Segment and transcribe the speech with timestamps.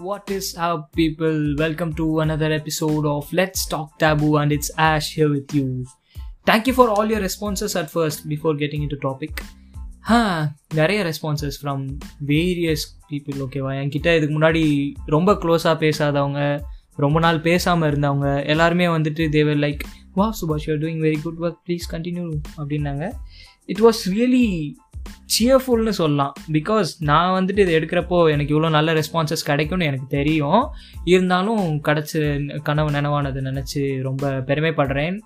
[0.00, 1.54] What is up, people?
[1.56, 5.86] Welcome to another episode of Let's Talk Taboo, and it's Ash here with you.
[6.46, 9.32] Thank you for all your responses at first before getting into topic.
[10.10, 10.18] ஆ
[10.74, 11.82] நிறைய responses from
[12.30, 14.62] various people ஓகேவா என்கிட்ட இதுக்கு முன்னாடி
[15.06, 16.40] ரொம்ப க்ளோஸாக பேசாதவங்க
[16.96, 19.82] ரொம்ப நாள் பேசாமல் இருந்தவங்க எல்லாருமே வந்துட்டு தேவர் லைக்
[20.18, 22.26] வா Subash you're doing very good work please continue
[22.60, 23.04] அப்படின்னாங்க
[23.72, 24.44] இட் வாஸ் ரியலி
[25.34, 26.32] சியர்ஃபுல்னு சொல்லலாம்.
[26.52, 30.62] பிகாஸ் நான் வந்துட்டு இது எடுக்கிறப்போ எனக்கு இவ்வளோ நல்ல ரெஸ்பான்சஸ் கிடைக்கும்னு எனக்கு தெரியும்.
[31.04, 35.18] இருந்தாலும் கிடச்ச கனவு நினைவானது நினச்சி ரொம்ப பெருமைப்படுறேன்.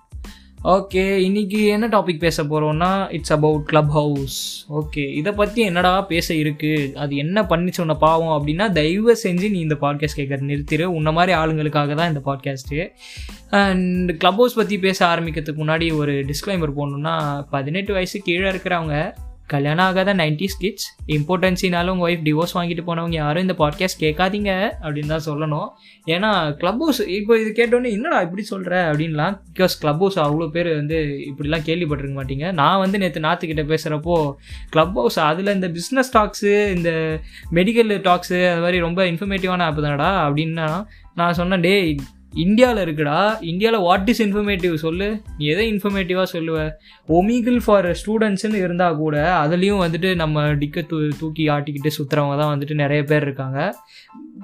[0.73, 4.37] ஓகே இன்னைக்கு என்ன டாபிக் பேச போகிறோம்னா it's about Clubhouse
[4.73, 9.59] okay இதை பற்றி என்னடா பேச இருக்குது அது என்ன பண்ணிச்சு உன்னை பாவம் அப்படின்னா தயவு செஞ்சு நீ
[9.59, 12.81] இந்த பாட்காஸ்ட் கேட்குற நிறுத்திடு உன்ன மாதிரி ஆளுங்களுக்காக தான் இந்த பாட்காஸ்ட்டு
[13.49, 17.15] அண்ட் க்ளப் ஹவுஸ் பற்றி பேச ஆரம்பிக்கிறதுக்கு முன்னாடி ஒரு டிஸ்க்ளைமர் போடணுன்னா
[17.49, 18.97] பதினெட்டு வயசு கீழே இருக்கிறவங்க
[19.47, 25.05] கல்யாணம் ஆகாத நைன்டி கிட்ஸ் இம்பார்ட்டன்ஸினாலும் உங்கள் ஒய்ஃப் டிவோர்ஸ் வாங்கிட்டு போனவங்க யாரும் இந்த பாட்காஸ்ட் கேட்காதீங்க அப்படின்னு
[25.05, 25.67] தான் சொல்லணும்.
[26.05, 30.75] ஏன்னா கிளப் ஹவுஸ் இப்போ இது கேட்டோன்னே என்னடா இப்படி சொல்கிற அப்படின்லாம் பிகாஸ் கிளப் ஹவுஸ் அவ்வளோ பேர்
[30.75, 32.51] வந்து இப்படிலாம் கேள்விப்பட்டிருக்க மாட்டீங்க.
[32.51, 34.31] நான் வந்து நேற்று நாத்துக்கிட்ட பேசுகிறப்போ
[34.69, 37.19] கிளப் ஹவுஸ் அதில் இந்த பிஸ்னஸ் டாக்ஸு இந்த
[37.51, 41.95] மெடிக்கல் டாக்ஸு அது மாதிரி ரொம்ப இன்ஃபர்மேட்டிவான ஆப் தானடா அப்படின்னா நான் சொன்னேன் டே
[42.35, 43.43] இந்தியாவில் இருக்குடா.
[43.43, 45.21] இந்தியாவில் வாட் இஸ் இன்ஃபர்மேட்டிவ் சொல்லு.
[45.37, 46.71] நீ எதை இன்ஃபர்மேட்டிவாக சொல்லுவ?
[47.07, 52.73] ஒமிகிள் ஃபார் ஸ்டூடெண்ட்ஸ்னு இருந்தால் கூட அதுலேயும் வந்துட்டு நம்ம டிக்க தூ தூக்கி ஆட்டிக்கிட்டு சுற்றுறவங்க தான் வந்துட்டு
[52.73, 53.59] நிறைய பேர் இருக்காங்க.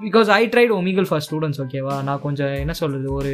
[0.04, 3.32] Because I tried Omegle for students ஓகேவா நான் கொஞ்சம் என்ன சொல்கிறது ஒரு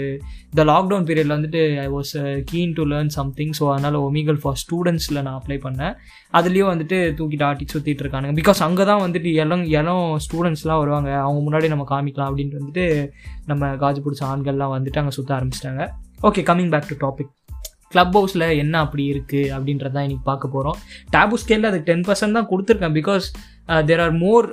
[0.50, 2.12] இந்த லாக்டவுன் பீரியடில் வந்துட்டு I was
[2.50, 5.94] keen to learn something so அதனால் ஒமிகல் ஃபார் ஸ்டூடெண்ட்ஸில் நான் அப்ளை பண்ணேன்.
[6.32, 8.34] அதுலேயும் வந்துட்டு தூக்கிட்டு ஆட்டி சுற்றிட்டு இருக்கானுங்க.
[8.40, 11.10] பிகாஸ் அங்கே தான் வந்துட்டு இளம் இளம் ஸ்டூடெண்ட்ஸ்லாம் வருவாங்க.
[11.24, 12.86] அவங்க முன்னாடி நம்ம காமிக்கலாம் அப்படின்ட்டு வந்துட்டு
[13.46, 15.84] நம்ம காஜு பிடிச்ச ஆண்கள்லாம் வந்துட்டு அங்கே சுற்ற ஆரம்பிச்சிட்டாங்க.
[16.28, 17.32] Okay coming back to topic
[17.92, 20.78] club ஹவுஸில் என்ன அப்படி இருக்குது அப்படின்றதான் இன்றைக்கி பார்க்க போகிறோம்
[21.14, 23.26] டேபு ஸ்கேலில் அதுக்கு டென் பர்சன்ட் தான் கொடுத்துருக்கேன் பிகாஸ்
[23.88, 24.46] தேர் ஆர் மோர்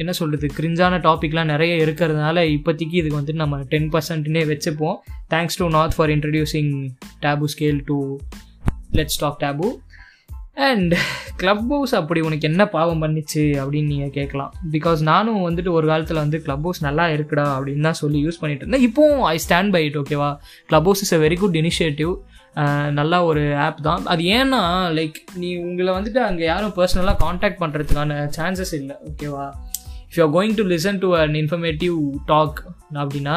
[0.00, 4.98] என்ன சொல்கிறது கிரிஞ்சான டாபிக்லாம் நிறைய இருக்கிறதுனால இப்போதைக்கு இதுக்கு வந்துட்டு நம்ம டென் பர்சன்ட்னே வச்சுப்போம்.
[5.34, 6.72] Thanks to Nath for introducing
[7.24, 7.98] Debu scale to
[8.98, 9.68] let's talk Debu
[10.68, 10.92] and
[11.72, 14.50] Clubhouse அப்படி உனக்கு என்ன பாவம் பண்ணிச்சு அப்படின்னு நீங்கள் கேட்கலாம்.
[14.72, 18.64] பிகாஸ் நானும் வந்துட்டு ஒரு காலத்தில் வந்து கிளப் ஹவுஸ் நல்லா இருக்குடா அப்படின்னு தான் சொல்லி யூஸ் பண்ணிட்டு
[18.64, 18.84] இருந்தேன்.
[18.88, 20.30] இப்போவும் ஐ ஸ்டாண்ட் பை இட் ஓகேவா
[20.90, 22.12] Clubhouse is a very good initiative
[22.98, 24.02] நல்லா ஒரு ஆப் தான்.
[24.06, 24.62] அது ஏன்னா
[24.98, 29.46] லைக் நீ உங்களை வந்துட்டு அங்கே யாரும் பர்சனலாக காண்டாக்ட் பண்ணுறதுக்கான சான்சஸ் இல்லை ஓகேவா
[30.08, 32.60] if you are going to listen to an informative talk
[33.02, 33.36] அப்படின்னா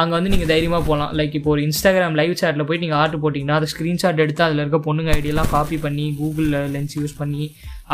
[0.00, 3.58] அங்கே வந்து நீங்கள் தைரியமாக போகலாம் லைக் இப்போ ஒரு இன்ஸ்டாகிராம் லைவ் சேட்டில் போய் நீங்கள் ஆர்டர் போட்டிங்கன்னா
[3.58, 7.44] அதை ஸ்க்ரீன்ஷாட் எடுத்து அதில் இருக்க பொண்ணுங்க ஐடியெல்லாம் காப்பி பண்ணி கூகுளில் லென்ஸ் யூஸ் பண்ணி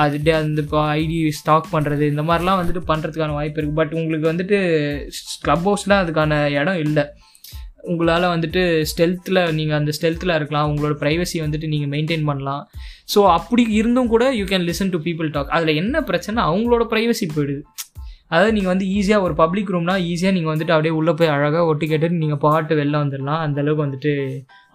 [0.03, 4.59] அது அந்த இப்போ ஐடி ஸ்டாக் பண்ணுறது இந்த மாதிரிலாம் வந்துட்டு பண்ணுறதுக்கான வாய்ப்பு இருக்குது பட் உங்களுக்கு வந்துட்டு
[5.45, 7.05] க்ளப் ஹவுஸ்லாம் அதுக்கான இடம் இல்லை.
[7.91, 10.67] உங்களால் வந்துட்டு ஸ்டெல்த்தில் நீங்கள் அந்த ஸ்டெல்த்தில் இருக்கலாம்.
[10.71, 12.63] உங்களோட ப்ரைவசி வந்துட்டு நீங்கள் மெயின்டைன் பண்ணலாம்.
[13.15, 16.39] ஸோ அப்படி இருந்தும் கூட you can listen to people talk அதில் என்ன பிரச்சனை?
[16.51, 17.63] அவங்களோட ப்ரைவசி போயிடுது.
[18.33, 21.87] அதாவது நீங்கள் வந்து ஈஸியாக ஒரு பப்ளிக் ரூம்னா ஈஸியாக நீங்கள் வந்துட்டு அப்படியே உள்ளே போய் அழகாக ஒட்டி
[21.91, 23.41] கேட்டு நீங்கள் பாட்டு வெளில வந்துடலாம்.
[23.47, 24.13] அந்தளவுக்கு வந்துட்டு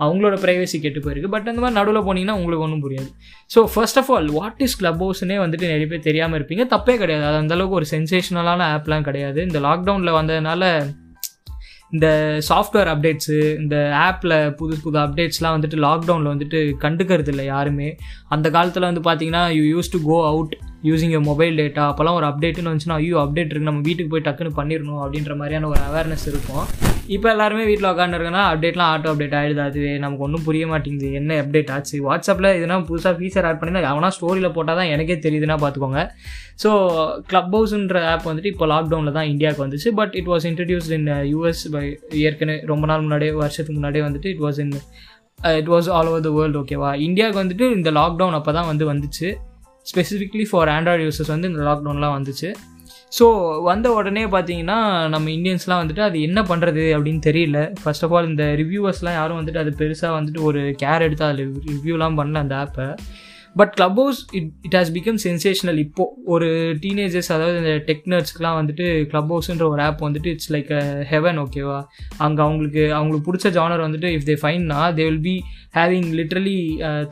[0.04, 1.32] அவங்களோட ப்ரைவசி கெட்டு போயிருக்கு.
[1.36, 3.10] பட் அந்த மாதிரி நடுவில் போனீங்கன்னா உங்களுக்கு ஒன்றும் புரியாது.
[3.54, 6.66] So first of all what is club ஹவுஸ்னே வந்துட்டு நிறைய பேர் தெரியாமல் இருப்பீங்க.
[6.76, 7.26] தப்பே கிடையாது.
[7.30, 9.42] அது அந்தளவுக்கு ஒரு சென்சேஷனலான ஆப்லாம் கிடையாது.
[9.50, 10.64] இந்த லாக்டவுனில் வந்ததுனால
[11.92, 12.08] இந்த
[12.50, 17.98] சாஃப்ட்வேர் அப்டேட்ஸு இந்த ஆப்பில் புது புது அப்டேட்ஸ்லாம் வந்துட்டு லாக்டவுனில் வந்துட்டு கண்டுக்கிறது இல்லை யாருமே.
[18.30, 20.56] அந்த காலத்தில் வந்து பார்த்தீங்கன்னா you use to go out
[20.90, 24.58] using your mobile data அப்போல்லாம் ஒரு அப்டேட்டுன்னு வந்துச்சுன்னா ஐயோ அப்டேட் இருக்குது நம்ம வீட்டுக்கு போய் டக்குன்னு
[24.60, 26.66] பண்ணிடணும் அப்படின்ற மாதிரியான ஒரு அவேர்னஸ் இருக்கும்.
[27.16, 29.92] இப்போ எல்லாருமே வீட்டில் உட்காந்துருக்கனா அப்டேட்லாம் ஆட்டோ அப்டேட் ஆகிடுது அதுவே.
[30.04, 31.10] நமக்கு ஒன்றும் புரிய மாட்டேங்குது.
[31.20, 31.96] என்ன அப்டேட் ஆச்சு?
[32.08, 36.02] வாட்ஸ்அப்பில் இதெல்லாம் புதுசாக ஃபீச்சர் ஆட் பண்ணி அவனா ஸ்டோரியில் போட்டால் தான் எனக்கே தெரியுதுன்னா பார்த்துக்கோங்க.
[36.64, 36.70] ஸோ
[37.32, 39.92] கிளப் ஹவுஸ்ன்ற ஆப் வந்துட்டு இப்போ லாக்டவுனில் தான் இந்தியாவுக்கு வந்துச்சு.
[40.02, 41.86] But it was introduced in US by
[42.28, 44.74] ஏற்கனவே ரொம்ப நாள் முன்னாடியே வருஷத்துக்கு முன்னாடியே வந்துட்டு it was in
[45.60, 49.30] it was all over the world ஓகேவா இந்தியாவுக்கு வந்துட்டு இந்த லாக்டவுன் அப்போ தான் வந்து வந்துச்சு.
[49.92, 52.50] ஸ்பெசிஃபிக்லி ஃபார் ஆண்ட்ராய்டு யூசர்ஸ் வந்து இந்த லாக்டவுன்லாம் வந்துச்சு.
[53.18, 53.26] ஸோ
[53.64, 54.78] வந்த உடனே பார்த்தீங்கன்னா
[55.14, 57.60] நம்ம இந்தியன்ஸ்லாம் வந்துட்டு அது என்ன பண்ணுறது அப்படின்னு தெரியல.
[57.84, 62.18] ஃபர்ஸ்ட் ஆஃப் ஆல் இந்த ரிவ்யூவர்ஸ்லாம் யாரும் வந்துட்டு அது பெருசாக வந்துட்டு ஒரு கேர் எடுத்து அதில் ரிவ்யூலாம்
[62.20, 62.88] பண்ணல அந்த ஆப்பை
[63.60, 66.48] but Clubhouse it it has become sensational இப்போது ஒரு
[66.84, 71.78] டீனேஜர்ஸ் அதாவது இந்த டெக்னர்ஸ்க்குலாம் வந்துட்டு கிளப் ஹவுஸ்ன்ற ஒரு ஆப் வந்துட்டு இட்ஸ் லைக் அ ஹெவன் ஓகேவா
[72.18, 75.36] அங்கே அவங்களுக்கு அவங்களுக்கு பிடிச்ச ஜானர் வந்துட்டு if they ஃபைன்னா they will be
[75.80, 76.58] having literally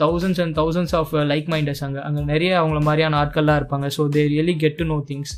[0.03, 2.01] thousands and thousands of like minders அங்கே.
[2.01, 3.89] அங்கே நிறைய அவங்கள மாதிரியான ஆட்கள்லாம் இருப்பாங்க.
[3.97, 5.33] So they really get to know things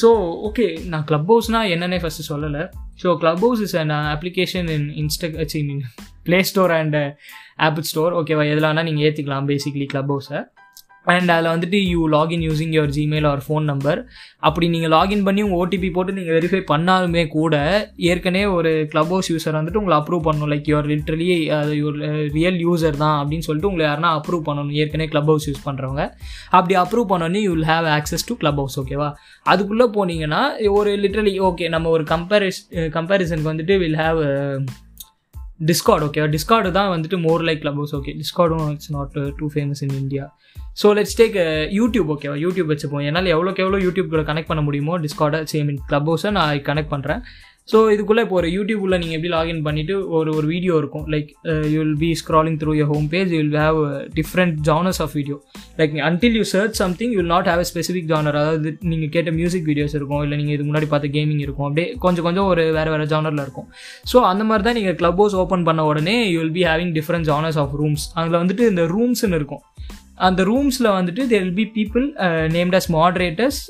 [0.00, 0.08] so
[0.48, 2.64] okay நான் கிளப் ஹவுஸ்னால் என்னென்னே ஃபஸ்ட்டு சொல்லலை.
[3.02, 3.08] So
[3.46, 5.28] Clubhouse is and application in Insta
[5.62, 5.82] in
[6.26, 6.96] Play Store and
[7.58, 10.40] Apple Store ஓகேவா எதுலானா நீங்கள் ஏற்றிக்கலாம் பேசிக்லி கிளப் ஹவுஸை
[11.12, 13.98] அண்ட் அதில் வந்துட்டு you login using your Gmail or phone number
[14.48, 17.54] அப்படி நீங்கள் லாகின் பண்ணி உங்கள் ஓடிபி போட்டு நீங்கள் வெரிஃபை பண்ணாலுமே கூட
[18.10, 20.50] ஏற்கனவே ஒரு க்ளப் ஹவுஸ் யூஸர் வந்துட்டு உங்களை அப்ரூவ் பண்ணணும்.
[20.52, 21.28] Like your literally
[21.78, 21.96] your
[22.36, 24.74] real user தான் அப்படின்னு சொல்லிட்டு உங்களை யாருனா அப்ரூவ் பண்ணணும்.
[24.82, 26.04] ஏற்கனவே க்ளப் ஹவுஸ் யூஸ் பண்ணுறவங்க
[26.58, 29.08] அப்படி அப்ரூவ் பண்ணோன்னே you will have access to Clubhouse ஓகேவா
[29.46, 30.42] அதுக்குள்ளே போனீங்கன்னா
[30.80, 32.60] ஒரு லிட்ரலி ஓகே நம்ம ஒரு கம்பேரிஸ்
[32.98, 34.20] கம்பேரிசனுக்கு வந்துட்டு will have
[35.66, 39.80] Discord okay Discord தான் வந்துட்டு more like Clubhouse okay டிஸ்கார்டும் it's not too famous
[39.80, 40.36] in India
[40.82, 41.36] so let's take
[41.72, 43.04] YouTube ஓகேவா யூடியூப் வச்சுப்போம்.
[43.04, 47.22] என்னால் எவ்வளோக்கு எவ்வளோ யூடியூப் கனெக்ட் பண்ண முடியுமோ டிஸ்கார்டை சேம் இன் கிளப் ஹவுஸை நான் கனெக்ட் பண்ணுறேன்
[47.70, 51.04] ஸோ இதுக்குள்ளே இப்போ ஒரு யூடியூப்பில் நீங்கள் எப்படி லாகின் பண்ணிவிட்டு ஒரு ஒரு வீடியோ இருக்கும்.
[51.14, 51.28] Like
[51.72, 53.78] you will be scrolling through your home page you will have
[54.18, 55.36] different genres of video
[55.80, 59.32] like until you search something you will not have a specific genre அதாவது நீங்கள் கேட்ட
[59.40, 61.66] மியூசிக் வீடியோஸ் இருக்கும் இல்லை நீங்கள் இதுக்கு முன்னாடி பார்த்த கேமிங் இருக்கும்.
[61.68, 63.68] அப்படியே கொஞ்சம் கொஞ்சம் ஒரு வேறு வேறு ஜானரில் இருக்கும்.
[64.12, 67.28] ஸோ அந்த மாதிரி தான் நீங்கள் க்ளப் ஹவுஸ் ஓப்பன் பண்ண உடனே you will be having different
[67.32, 69.64] genres of rooms அதில் வந்துட்டு இந்த ரூம்ஸ்னு இருக்கும்.
[70.26, 72.06] அந்த ரூம்ஸில் வந்துட்டு there will be people
[72.56, 73.60] named as moderators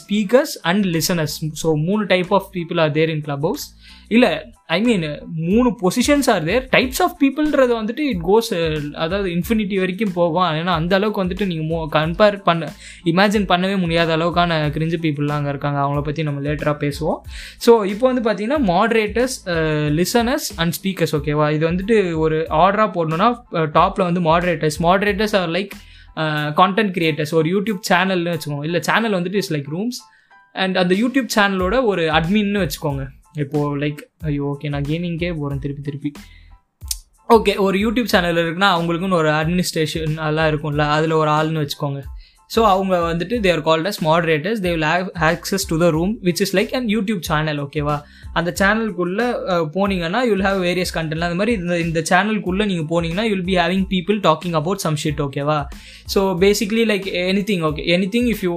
[0.00, 3.66] speakers and listeners so மூணு type of people are there in Clubhouse
[4.10, 4.30] இல்லை
[4.74, 5.04] ஐ மீன்
[5.46, 10.46] மூணு positions are there types of பீப்புள்ன்றது வந்துட்டு இட் கோஸ் uh, அதாவது இன்ஃபினிட்டி வரைக்கும் போகும்.
[10.60, 12.70] ஏன்னா அந்த அளவுக்கு வந்துட்டு நீங்கள் மோ கம்பேர் பண்ண
[13.12, 15.80] இமேஜின் பண்ணவே முடியாத அளவுக்கான கிரிஞ்சு பீப்புளெலாம் அங்கே இருக்காங்க.
[15.84, 17.20] அவங்கள பற்றி நம்ம லேட்டராக பேசுவோம்.
[17.66, 19.36] ஸோ இப்போ வந்து பார்த்தீங்கன்னா மாடரேட்டர்ஸ்
[20.00, 23.30] லிசனர்ஸ் அண்ட் ஸ்பீக்கர்ஸ் ஓகேவா இது வந்துட்டு ஒரு ஆர்டராக போடணுன்னா
[23.78, 25.74] டாப்பில் uh, வந்து moderators moderators are like
[26.60, 28.66] content creators ஒரு யூடியூப் சேனல்னு வச்சுக்கோங்க.
[28.70, 30.00] இல்லை சேனல் வந்துட்டு இஸ் லைக் ரூம்ஸ்
[30.64, 33.02] அண்ட் அந்த யூடியூப் சேனலோட ஒரு அட்மின்னு வச்சுக்கோங்க.
[33.42, 36.12] இப்போது லைக் ஐயோ ஓகே நான் கேமிங்கே போகிறேன் திருப்பி திருப்பி.
[37.34, 42.00] ஓகே ஒரு யூடியூப் சேனல் இருக்குன்னா அவங்களுக்குன்னு ஒரு அட்மினிஸ்ட்ரேஷன் அதெல்லாம் இருக்கும்ல அதில் ஒரு ஆள்னு வச்சுக்கோங்க.
[42.50, 46.40] ஸோ அவங்க வந்துட்டு there called as moderators they will have access to the room which
[46.44, 47.96] is like an YouTube channel ஓகேவா
[48.34, 49.26] அந்த சேனலுக்குள்ளே
[49.76, 53.86] போனீங்கன்னா யூல் ஹேவ் வேரியஸ் கண்டென்ட் அந்த மாதிரி இந்த இந்த சேனலுக்குள்ளே நீங்கள் போனீங்கன்னா you'll be having
[53.92, 55.58] people talking about some shit ஓகேவா
[56.14, 57.06] so basically like
[57.50, 58.52] anything okay anything if you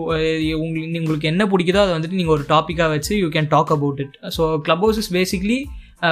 [0.57, 4.17] உங்களுக்கு உங்களுக்கு என்ன பிடிக்குதோ அதை வந்துட்டு நீங்கள் ஒரு டாப்பிக்காக வச்சு you can talk about it
[4.37, 4.45] so
[4.85, 5.59] Clubhouse is basically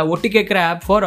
[0.07, 1.06] ஒட்டு கேட்குற app for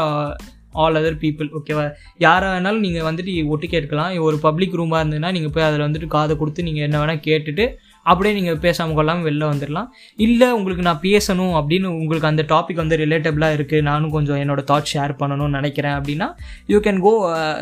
[0.75, 1.85] all other people ஓகேவா
[2.19, 6.37] யாராக வேணாலும் நீங்கள் வந்துட்டு ஒட்டு கேட்கலாம் ஒரு பப்ளிக் ரூமாக இருந்ததுன்னா நீங்கள் போய் அதில் வந்துட்டு காதை
[6.37, 7.67] கொடுத்து நீங்கள் என்ன வேணால் கேட்டுட்டு
[8.07, 9.89] அப்படியே நீங்கள் பேசாமல் கொள்ளாமல் வெளில வந்துடலாம்
[10.19, 14.91] இல்லை உங்களுக்கு நான் பேசணும் அப்படின்னு உங்களுக்கு அந்த டாபிக் வந்து ரிலேட்டபிளாக இருக்குது நானும் கொஞ்சம் என்னோட தாட்
[14.93, 16.29] ஷேர் பண்ணணும்னு நினைக்கிறேன் அப்படின்னா
[16.67, 17.15] you can go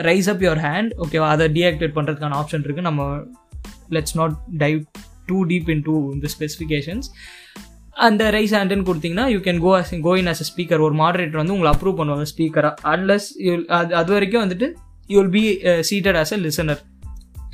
[0.08, 3.05] raise up your hand ஓகேவா அதை டீஆக்டிவேட் பண்ணுறதுக்கான ஆப்ஷன் இருக்குது நம்ம
[3.91, 4.81] let's not dive
[5.29, 7.08] too deep into இந்த ஸ்பெசிஃபிகேஷன்ஸ்
[7.97, 9.73] அந்த ரைஸ் ஹேண்டுன்னு கொடுத்தீங்கன்னா you can go
[10.03, 13.93] go in as a speaker ஒரு மாடரேட்டர் வந்து உங்களை அப்ரூவ் பண்ணுவாங்க ஸ்பீக்கராக அன்லஸ் யூ அது
[13.94, 14.69] அது வரைக்கும் வந்துட்டு
[15.09, 15.44] you will be
[15.91, 16.81] seated as a listener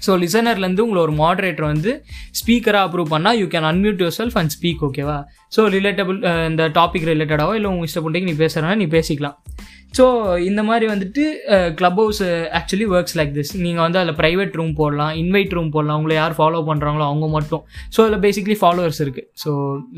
[0.06, 1.92] so லிசனர்லேருந்து உங்களை ஒரு மாடரேட்டர் வந்து
[2.40, 5.18] ஸ்பீக்கராக அப்ரூவ் பண்ணால் you can unmute yourself and speak ஓகேவா
[5.56, 6.18] ஸோ ரிலேட்டபிள்
[6.50, 9.36] இந்த டாபிக் ரிலேட்டடாகவோ இல்லை உங்கள் இஷ்டப்பட்டு நீ பேசுகிறனா நீ பேசிக்கலாம்.
[9.96, 10.04] ஸோ
[10.48, 11.22] இந்த மாதிரி வந்துட்டு
[12.00, 12.22] Clubhouse
[12.58, 16.34] actually works like this நீங்கள் வந்து அதில் ப்ரைவேட் ரூம் போடலாம் இன்வைட் ரூம் போடலாம் உங்களை யார்
[16.38, 17.62] ஃபாலோ பண்ணுறாங்களோ அவங்க மட்டும்.
[17.94, 19.52] ஸோ அதில் பேசிக்லி ஃபாலோவர்ஸ் இருக்குது ஸோ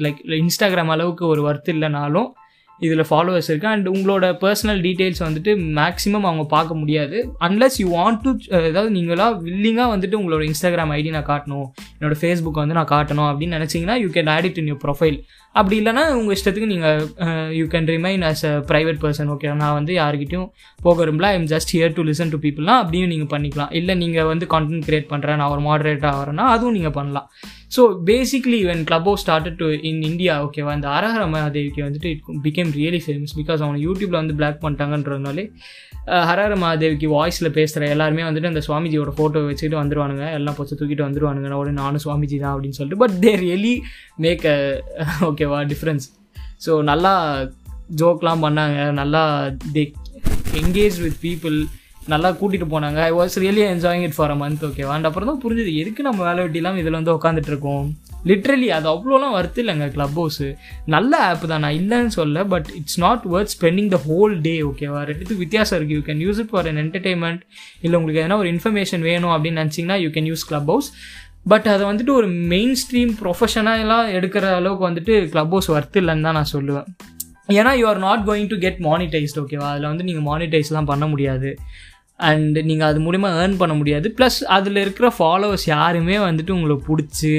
[0.06, 2.28] லைக் இன்ஸ்டாகிராம் அளவுக்கு ஒரு ஒர்த் இல்லைனாலும்
[2.86, 7.18] இதில் ஃபாலோவர்ஸ் இருக்குது அண்ட் உங்களோட பர்சனல் டீட்டெயில்ஸ் வந்துட்டு மேக்ஸிமம் அவங்க பார்க்க முடியாது.
[7.48, 8.30] அன்லஸ் யூ வாண்ட் டு
[8.68, 11.68] அதாவது நீங்களாக வில்லிங்காக வந்துட்டு உங்களோட இன்ஸ்டாகிராம் ஐடி நான் காட்டணும்.
[11.98, 15.18] என்னோட ஃபேஸ்புக் வந்து நான் காட்டணும் அப்படின்னு நினச்சிங்கன்னா you can add it in your profile
[15.58, 16.98] அப்படி இல்லைனா உங்கள் இஷ்டத்துக்கு நீங்கள்
[17.60, 20.48] you can remain as a private person okay நான் வந்து யார்கிட்டையும்
[20.86, 21.28] போக விரும்பல.
[21.32, 23.72] I am just here to listen to பீப்புள்னா அப்படியும் நீங்கள் பண்ணிக்கலாம்.
[23.78, 27.28] இல்லை நீங்கள் வந்து கான்டென்ட் கிரியேட் பண்ணுறேன் நான் ஒரு மாடரேட்டாக ஆகிறேன்னா அதுவும் நீங்கள் பண்ணலாம்.
[27.76, 32.70] So basically when Clubhouse started to in India ஓகேவா இந்த அரஹர மகாதேவிக்கு வந்துட்டு it became
[32.74, 35.44] really famous because அவங்க யூடியூப்பில் வந்து பிளாக் பண்ணிட்டாங்கன்றதுனாலே
[36.26, 41.50] ஹரஹர மகாதேவிக்கு வாய்ஸில் பேசுகிற எல்லாருமே வந்துட்டு அந்த சுவாமிஜியோட ஃபோட்டோ வச்சுக்கிட்டு வந்துருவானுங்க எல்லாம் பொச்சு தூக்கிட்டு வந்துருவானுங்க
[41.52, 42.96] உடனே நானும் சுவாமிஜி தான் அப்படின்னு சொல்லிட்டு.
[42.96, 43.74] But they really
[44.16, 44.56] make a
[45.20, 46.06] ஓகேவா டிஃப்ரென்ஸ்
[46.66, 47.12] ஸோ நல்லா
[47.96, 49.22] ஜோக்லாம் பண்ணாங்க நல்லா
[49.72, 49.84] தே
[50.54, 51.58] என்கேஜ் வித் பீப்புள்
[52.12, 52.98] நல்லா கூட்டிகிட்டு போனாங்க.
[53.08, 56.20] I was really enjoying it for a month ஓகேவா அண்ட் அப்புறம் தான் புரிஞ்சுது எதுக்கு நம்ம
[56.28, 57.84] வேலை வெட்டிலாம் இதில் வந்து உட்காந்துட்டு இருக்கோம்?
[58.30, 60.48] லிட்ரலி அது அவ்வளோலாம் ஒர்த்து இல்லைங்க க்ளப் ஹவுஸு
[60.94, 65.02] நல்ல ஆப் தான் நான் இல்லைன்னு சொல்ல but it's not worth spending the whole day ஓகேவா
[65.10, 67.42] ரெண்டுத்துக்கு வித்தியாசம் இருக்குது you can use it for an entertainment
[67.80, 70.90] இல்லை உங்களுக்கு எதனா ஒரு இன்ஃபர்மேஷன் வேணும் அப்படின்னு நினச்சிங்கன்னா you can use Clubhouse
[71.52, 76.38] but அதை வந்துட்டு ஒரு மெயின் ஸ்ட்ரீம் ப்ரொஃபஷனலாக எடுக்கிற அளவுக்கு வந்துட்டு க்ளப் ஹவுஸ் ஒர்த் இல்லைன்னு தான்
[76.40, 76.88] நான் சொல்லுவேன்.
[77.48, 81.48] ஏன்னா you are not going to get monetized ஓகேவா அதில் வந்து நீங்கள் மானிட்டைஸ்லாம் பண்ண முடியாது.
[82.28, 84.08] அண்ட் நீங்கள் அது மூலிமா ஏர்ன் பண்ண முடியாது.
[84.18, 87.34] ப்ளஸ் அதில் இருக்கிற ஃபாலோவர்ஸ் யாருமே வந்துட்டு உங்களை பிடிச்சி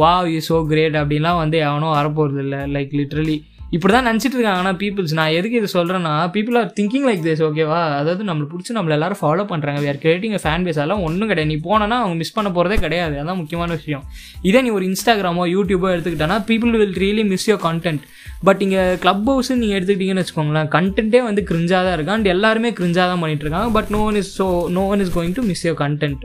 [0.00, 3.36] வா யூ ஸோ கிரேட் அப்படின்லாம் வந்து எவனோ வரப்போகிறது இல்லை லைக் லிட்ரலி
[3.76, 4.60] இப்படி தான் நினச்சிட்டு இருக்காங்க.
[4.62, 8.74] ஆனால் பீப்புள்ஸ் நான் எதுக்கு இது சொல்கிறேன்னா people are thinking like this ஓகேவா அதாவது நம்மளை பிடிச்சி
[8.76, 11.50] நம்மள எல்லாரும் ஃபாலோ பண்ணுறாங்க வேறு கிரியேட்டிங் ஃபேன் பேஸ் அதெல்லாம் ஒன்றும் கிடையாது.
[11.52, 13.14] நீ போனனா அவங்க மிஸ் பண்ண போகிறதே கிடையாது.
[13.22, 14.02] அதான் முக்கியமான விஷயம்.
[14.48, 18.02] இதே நீ ஒரு இன்ஸ்டாகிராமோ யூடியூபோ எடுத்துக்கிட்டனா people will really miss your content
[18.48, 22.12] but இங்கே க்ளப் ஹவுஸ் நீங்கள் எடுத்துக்கிட்டீங்கன்னு வச்சுக்கோங்களேன் கண்டென்ட்டே வந்து கிரிஞ்சாக தான் இருக்கு.
[22.16, 23.76] அண்ட் எல்லாருமே கிரிஞ்சாக தான் பண்ணிகிட்ருக்காங்க இருக்காங்க.
[23.78, 26.24] But no one is so no one is going to miss your content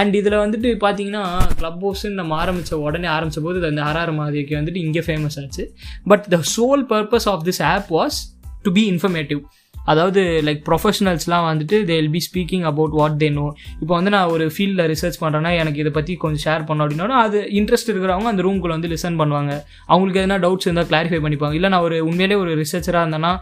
[0.00, 1.24] and இதில் வந்துட்டு பார்த்தீங்கன்னா
[1.60, 5.64] க்ளப் ஹவுஸ்ன்னு நம்ம ஆரம்பித்த உடனே ஆரம்பித்த போது அந்த ஆர்ஆர் மாதிரிக்கு வந்துட்டு இங்கே ஃபேமஸ் ஆச்சு.
[6.12, 8.18] But the sole purpose of this app was
[8.66, 9.40] to be informative
[9.84, 13.46] அதாவது லைக் ப்ரொஃபஷனல்ஸ்லாம் வந்துட்டு they will be speaking about what they know
[13.80, 17.40] இப்போ வந்து நான் ஒரு ஃபீல்டில் ரிசர்ச் பண்ணுறேன்னா எனக்கு இதை பற்றி கொஞ்சம் ஷேர் பண்ணோம் அப்படின்னா அது
[17.60, 19.52] இன்ட்ரெஸ்ட் இருக்கிறவங்க அந்த ரூம்குள்ளே வந்து லிசன் பண்ணுவாங்க.
[19.92, 21.56] அவங்களுக்கு எதனா டவுட்ஸ் இருந்தால் கிளாரிஃபை பண்ணிப்பாங்க.
[21.58, 23.32] இல்லை நான் ஒரு உண்மையிலே ஒரு ரிசர்ச்சராக இருந்தேன்னா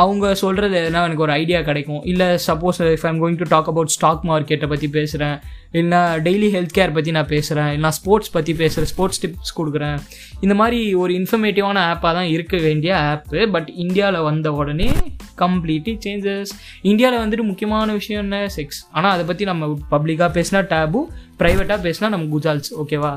[0.00, 2.02] அவங்க சொல்கிறது எதனா எனக்கு ஒரு ஐடியா கிடைக்கும்.
[2.12, 5.36] இல்லை suppose if I'm going to talk about stock மார்க்கெட்டை பற்றி பேசுகிறேன்
[5.78, 9.98] இல்லைனா டெய்லி ஹெல்த் கேர் பற்றி நான் பேசுகிறேன் இல்லை ஸ்போர்ட்ஸ் பற்றி பேசுகிறேன் ஸ்போர்ட்ஸ் டிப்ஸ் கொடுக்குறேன்.
[10.44, 14.88] இந்த மாதிரி ஒரு இன்ஃபர்மேட்டிவான ஆப்பாக தான் இருக்க வேண்டிய ஆப்பு பட் இந்தியாவில் வந்த உடனே
[15.42, 18.38] கம்ப்ளீட் கம்ப்ளீட்லி சேஞ்சஸ் இந்தியாவில் வந்துட்டு முக்கியமான விஷயம் என்ன?
[18.56, 21.00] செக்ஸ் ஆனால் அதை பற்றி நம்ம பப்ளிக்காக பேசினா டேபு
[21.38, 22.72] ப்ரைவேட்டாக பேசினா நம்ம குஜால்ஸ்.
[22.82, 23.12] ஓகேவா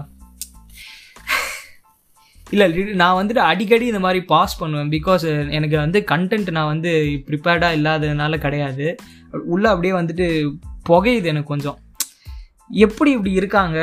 [2.50, 2.66] இல்லை
[3.02, 4.90] நான் வந்துட்டு அடிக்கடி இந்த மாதிரி பாஸ் பண்ணுவேன்.
[4.90, 6.92] பிகாஸ் எனக்கு வந்து கண்டென்ட் நான் வந்து
[7.28, 8.96] ப்ரிப்பேர்டாக இல்லாததுனால கிடையாது.
[9.56, 10.28] உள்ளே அப்படியே வந்துட்டு
[10.90, 11.78] புகையுது எனக்கு கொஞ்சம்.
[12.70, 13.80] எப்படி இப்படி இருக்காங்க?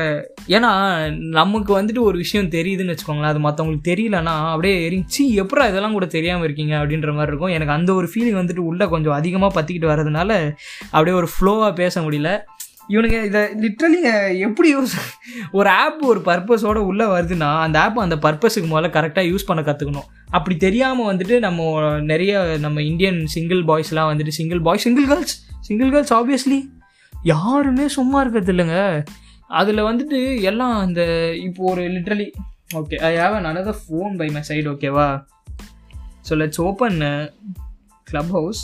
[0.49, 0.71] ஏன்னா
[1.17, 3.33] நமக்கு வந்துட்டு ஒரு விஷயம் தெரியுதுன்னு வச்சுக்கோங்களேன்.
[3.33, 6.75] அது மற்றவங்களுக்கு தெரியலன்னா அப்படியே எரிஞ்சி எப்படா இதெல்லாம் கூட தெரியாமல் இருக்கீங்க?
[6.77, 7.49] அப்படின்ற மாதிரி இருக்கும்.
[7.49, 10.55] எனக்கு அந்த ஒரு ஃபீலிங் வந்துட்டு உள்ளே கொஞ்சம் அதிகமாக பற்றிக்கிட்டு வர்றதுனால
[10.91, 12.39] அப்படியே ஒரு ஃப்ளோவாக பேச முடியல.
[12.89, 14.95] இவனுங்க இதை லிட்ரலி எப்படி யூஸ்
[15.53, 20.09] ஒரு ஆப் ஒரு பர்பஸோடு உள்ளே வருதுன்னா அந்த ஆப் அந்த பர்பஸுக்கு முதல்ல கரெக்டாக யூஸ் பண்ண கற்றுக்கணும்
[20.31, 25.91] அப்படி தெரியாமல் வந்துட்டு நம்ம நிறைய நம்ம இந்தியன் சிங்கிள் பாய்ஸ்லாம் வந்துட்டு single boys single girls single
[25.91, 26.59] girls obviously
[27.25, 28.79] யாருமே சும்மா இருக்கிறது இல்லைங்க.
[29.51, 31.01] அதில் வந்துட்டு எல்லாம் அந்த
[31.45, 32.27] இப்போ ஒரு literally
[32.75, 35.09] okay I have an another phone by my side ஓகேவா
[36.29, 36.99] so let's open
[38.33, 38.63] Clubhouse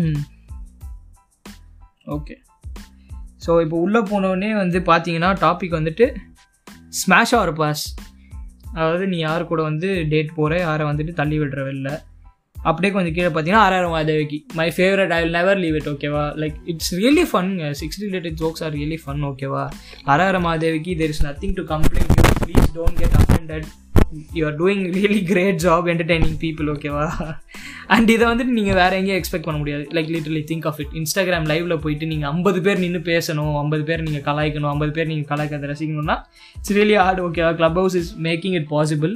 [0.00, 0.20] hmm
[2.08, 2.36] okay
[3.46, 6.06] so இப்போ உள்ளே போனோடனே வந்து பார்த்தீங்கன்னா டாபிக் வந்துட்டு
[6.98, 7.84] ஸ்மாஷ் ஆர் பாஸ்
[8.72, 11.90] அதாவது நீ யார் கூட வந்து டேட் போகிற யாரை வந்துட்டு தள்ளி விடுற வெளில
[12.64, 16.58] அப்படியே கொஞ்சம் கீழே பார்த்தீங்கன்னா ஆறாயிரம் வாதவிக்கு my favourite I will never leave it ஓகேவா like
[16.64, 19.64] it's really fun sex related jokes are really fun ஓகேவா
[20.06, 23.66] ஆறாயிரம் மாதவிக்கு there is nothing to complaint you please don't get offended
[24.38, 27.04] you are doing really great job entertaining people ஓகேவா
[27.94, 29.84] and இதை வந்துட்டு நீங்கள் வேறு எங்கேயும் expect பண்ண முடியாது.
[29.96, 34.04] Like literally think of it Instagram லைவ்ல போயிட்டு நீங்கள் ஐம்பது பேர் நின்று பேசணும் ஐம்பது பேர்
[34.06, 36.16] நீங்கள் கலாய்க்கணும் ஐம்பது பேர் நீங்கள் கலாய்க்கிறத ரசிக்கணும்னா
[36.56, 37.52] இட்ஸ் ரியலி ஹார்ட் ஓகேவா
[37.82, 39.14] Clubhouse is making it possible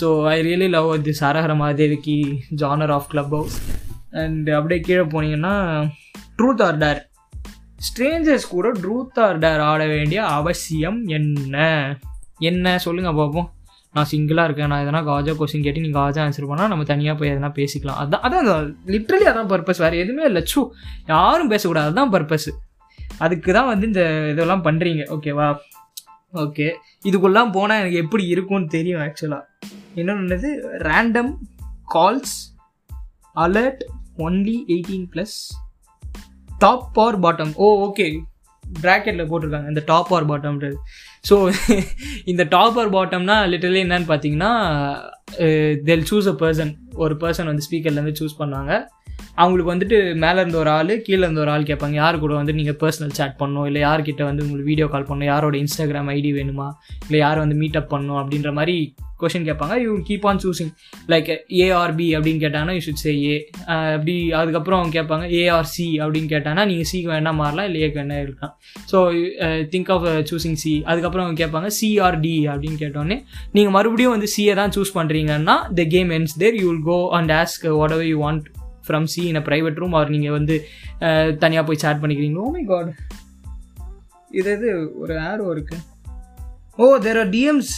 [0.00, 2.16] so I really love this ஹரஹர மாதேவிக்கு
[2.62, 3.56] genre of Clubhouse
[4.24, 5.54] and அப்படியே கீழே போனீங்கன்னா
[6.38, 7.02] ட்ரூத் ஆர் டேர்
[7.88, 11.56] ஸ்ட்ரேஞ்சர்ஸ் கூட ட்ரூத் ஆர் டேர் ஆட வேண்டிய அவசியம் என்ன?
[12.50, 13.48] என்ன சொல்லுங்கள் பார்ப்போம்.
[13.92, 17.30] நான் சிங்கிளாக இருக்கேன் நான் எதனா காஜா கொஸ்டின் கேட்டு நீங்கள் காஜா ஆன்சர் பண்ணால் நம்ம தனியாக போய்
[17.30, 17.98] எதனா பேசிக்கலாம்.
[18.02, 20.42] அதான் அதான் லிட்ரலி அதான் பர்பஸ் வேறு எதுவுமே இல்லை.
[20.44, 20.72] சூ
[21.06, 21.86] யாரும் பேசக்கூடாது.
[21.86, 22.48] அதுதான் பர்பஸ்
[23.18, 25.48] அதுக்கு தான் வந்து இந்த இதெல்லாம் பண்ணுறீங்க ஓகேவா
[26.34, 26.68] ஓகே
[27.04, 29.42] இதுக்குள்ளலாம் போனால் எனக்கு எப்படி இருக்கும்னு தெரியும் ஆக்சுவலாக
[29.94, 31.32] என்னென்னது random
[31.94, 32.36] calls
[33.36, 33.82] alert
[34.18, 35.36] only eighteen plus
[36.58, 38.06] top or bottom oh okay
[38.82, 39.68] ப்ராக்கெட்டில் போட்டிருக்காங்க.
[39.68, 40.76] இந்த டாப் ஆர் பாட்டம்ன்றது
[41.24, 41.36] ஸோ
[42.30, 44.52] இந்த டாப் ஆர் பாட்டம்னா லிட்டரலி என்னன்னு பார்த்தீங்கன்னா
[45.90, 46.72] தெல் சூஸ் அ பர்சன்
[47.04, 48.72] ஒரு பர்சன் வந்து ஸ்பீக்கர்லேருந்து சூஸ் பண்ணுவாங்க.
[49.42, 51.96] அவங்களுக்கு வந்துட்டு மேலே இருந்த ஒரு ஆள் கீழே இருந்த ஒரு ஆள் கேட்பாங்க.
[52.02, 53.66] யார் கூட வந்து நீங்கள் பர்சனல் சேட் பண்ணணும்?
[53.68, 55.30] இல்லை யார்கிட்ட வந்து உங்களுக்கு வீடியோ கால் பண்ணணும்?
[55.34, 56.68] யாரோட இன்ஸ்டாகிராம் ஐடி வேணுமா?
[57.06, 58.20] இல்லை யார் வந்து மீட் அப் பண்ணணும்?
[58.22, 58.76] அப்படின்ற மாதிரி
[59.22, 59.74] கொஷின் கேட்பாங்க.
[59.84, 60.70] You keep on choosing
[61.12, 61.28] like
[61.64, 63.34] A or B அப்படின்னு கேட்டாங்கன்னா யூ ஷுட் சே ஏ
[63.96, 68.54] அப்படி அதுக்கப்புறம் அவங்க கேட்பாங்க ஏஆர்சி அப்படின்னு கேட்டாங்கன்னா நீங்கள் சிக்கு வேணா மாறலாம் இல்லை ஏக்கு வேணா இருக்கலாம்.
[68.90, 68.98] So
[69.74, 73.18] think of choosing C அதுக்கப்புறம் அவங்க கேட்பாங்க சிஆர்டி அப்படின்னு கேட்டோடனே
[73.56, 76.98] நீங்கள் மறுபடியும் வந்து சியை தான் சூஸ் பண்ணுறீங்க பண்ணுறீங்கன்னா the game ends there you will go
[77.18, 77.64] and ask
[77.96, 78.46] whatever you want
[78.86, 80.54] from C in a private room அவர் நீங்கள் வந்து
[81.06, 82.44] uh, தனியாக போய் சேட் பண்ணிக்கிறீங்களோ?
[82.48, 82.90] ஓ மை காட்
[84.40, 84.68] இது இது
[85.02, 85.76] ஒரு ஆரோ இருக்கு.
[86.82, 87.72] ஓ there are DMs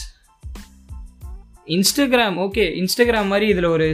[1.75, 3.85] Instagram okay Instagram மாதிரி இதில் ஒரு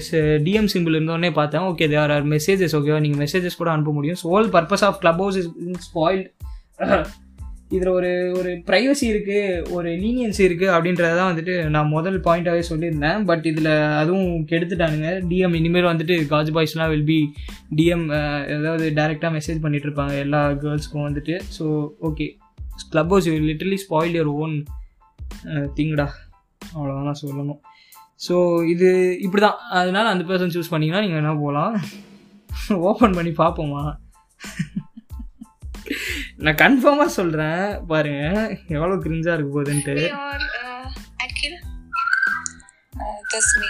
[0.48, 1.66] டிஎம் சிம்பிள் இருந்தோடனே பார்த்தேன்.
[1.72, 4.20] ஓகே தேர் ஆர் மெசேஜஸ் ஓகேவா நீங்கள் மெசேஜஸ் கூட அனுப்ப முடியும்.
[4.22, 5.50] So whole purpose of Clubhouse is
[5.90, 6.30] spoiled
[7.76, 8.10] இதில் ஒரு
[8.40, 13.22] ஒரு ப்ரைவசி இருக்குது ஒரு லீனியன்சி இருக்குது அப்படின்றத தான் வந்துட்டு நான் முதல் பாயிண்ட்டாகவே சொல்லியிருந்தேன்.
[13.30, 15.12] பட் இதில் அதுவும் கெடுத்துட்டானுங்க.
[15.30, 17.20] டிஎம் இனிமேல் வந்துட்டு காஜ் பாய்ஸ்லாம் வில் பி
[17.80, 18.06] டிஎம்
[18.58, 21.38] ஏதாவது டேரெக்டாக மெசேஜ் பண்ணிகிட்டு இருப்பாங்க எல்லா கேர்ள்ஸ்க்கும் வந்துட்டு.
[21.58, 21.66] So
[22.10, 22.28] okay
[23.14, 24.56] Clubhouse you literally spoil your own
[25.80, 26.08] திங்டா
[26.76, 27.62] அவ்வளோதான் நான் சொல்லணும்.
[28.28, 28.36] ஸோ
[28.74, 28.90] இது
[29.26, 31.76] இப்படி தான் அதனால அந்த பர்சன் சூஸ் பண்ணிங்கன்னா நீங்கள் என்ன போகலாம்.
[32.90, 33.84] ஓப்பன் பண்ணி பார்ப்போமா?
[36.44, 37.64] நான் கன்ஃபார்மா சொல்றேன்.
[37.88, 38.22] பாருங்க
[38.68, 39.96] எவ்வளவு கிரிஞ்சா இருக்கு போகுதுன்ட்டு.
[41.24, 41.60] அகில்?
[43.32, 43.70] தஸ்மி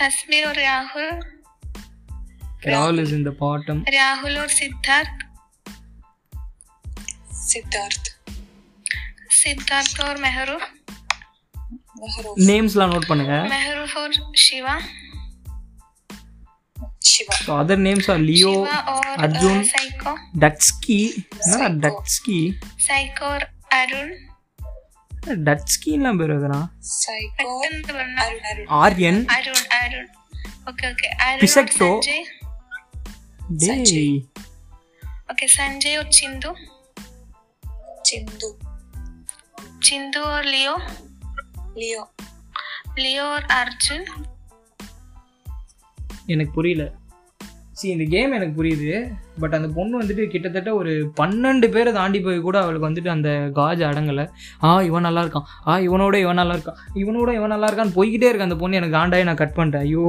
[0.00, 1.10] தஸ்மி ஒரு ராகுல்
[2.66, 5.24] ராகுல் இஸ் இன் தி பாட்டம் ராகுல் ஒரு சித்தார்த்
[7.48, 8.08] சித்தார்த்
[9.40, 10.68] சித்தார்த் ஒரு மெஹரூஃப்
[12.48, 13.34] நேம்ஸ்லாம் நோட் பண்ணுங்க.
[13.54, 14.74] மெஹரூஃப் ஒரு Siva
[17.40, 18.68] So other names are Leo, or,
[19.18, 20.14] Arjun, uh, Psycho.
[20.36, 21.02] Dutsky,
[21.40, 21.58] Psycho.
[21.58, 22.40] No, Dutsky.
[22.78, 24.10] Psycho or Arun.
[25.46, 26.60] டட்ஸ்கி எல்லாம் பேர் வருதுனா
[28.82, 30.08] ஆர்யன் அருண் அருண்
[30.70, 32.26] ஓகே ஓகே அருண் பிசக்டோ டேய்
[35.30, 36.50] ஓகே संजय और चिंदू
[38.08, 38.48] चिंदू
[39.86, 40.74] चिंदू और लियो
[41.80, 42.02] लियो
[43.02, 44.02] लियो और अर्जुन
[46.28, 46.84] எனக்கு புரியல.
[47.72, 48.92] சி இந்த கேம் எனக்கு புரியுது
[49.40, 53.82] பட் அந்த பொண்ணு வந்துட்டு கிட்டத்தட்ட ஒரு பன்னெண்டு பேரை தாண்டி போய் கூட அவளுக்கு வந்துட்டு அந்த காஜ்
[53.88, 54.24] அடங்கலை.
[54.62, 55.46] ஆ இவன் நல்லா இருக்கான்.
[55.66, 56.78] ஆ இவனோட இவன் நல்லா இருக்கான்.
[56.94, 58.80] இவனோட இவன் நல்லா இருக்கான்னு போய்கிட்டே இருக்க அந்த பொண்ணு.
[58.80, 59.84] எனக்கு ஆண்டாயே நான் கட் பண்ணிட்டேன்.
[59.88, 60.06] ஐயோ.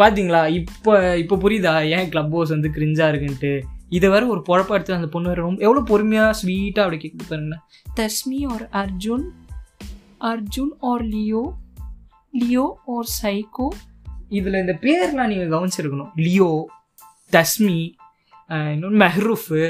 [0.00, 1.74] பார்த்தீங்களா இப்போ இப்போ புரியுதா?
[1.98, 3.52] ஏன் கிளப் ஹவுஸ் வந்து கிரிஞ்சாக இருக்குன்ட்டு.
[3.88, 7.56] இதை வேற ஒரு பொழப்பா எடுத்து அந்த பொண்ணு வேற ரொம்ப எவ்வளோ பொறுமையாக ஸ்வீட்டாக அப்படி கேட்குது பாருங்க
[7.96, 9.26] தஸ்மி or Arjun?
[10.20, 11.44] Arjun or Leo?
[12.32, 13.68] Leo or psycho
[14.38, 16.10] இதில் இந்த பேர்லாம் நீங்கள் கவனிச்சிருக்கணும்.
[16.16, 16.50] லியோ
[17.32, 17.78] தஸ்மி
[18.72, 19.62] இன்னொன்று மெஹ்ரூஃபு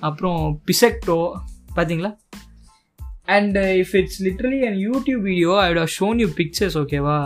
[0.00, 1.18] அப்புறம் பிசெக்டோ
[1.76, 2.10] பார்த்தீங்களா
[3.36, 7.18] and if it's literally and YouTube video I have shown you pictures ஓகேவா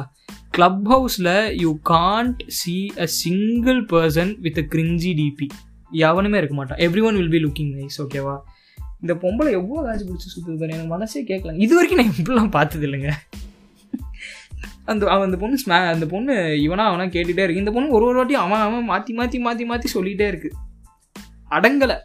[0.50, 5.48] கிளப் ஹவுஸில் you can't see a single person with a cringe DP
[6.08, 6.78] எவனுமே இருக்க மாட்டான்.
[7.02, 8.36] Everyone will be looking nice ஓகேவா
[9.00, 13.12] இந்த பொம்பளை எவ்வளோ காட்சி பிடிச்சி சுற்றுது எனக்கு மனசே கேட்கல இது வரைக்கும் நான் இப்படிலாம் பார்த்தது இல்லைங்க
[14.84, 17.62] அந்த அவன் அந்த பொண்ணு ஸ்மே அந்த பொண்ணு இவனா அவனா கேட்டுகிட்டே இருக்கு.
[17.62, 20.50] இந்த பொண்ணு ஒரு ஒரு வாட்டி அவன் அவன் மாற்றி மாற்றி மாற்றி மாற்றி சொல்லிகிட்டே இருக்கு.
[21.50, 21.96] அடங்கலை.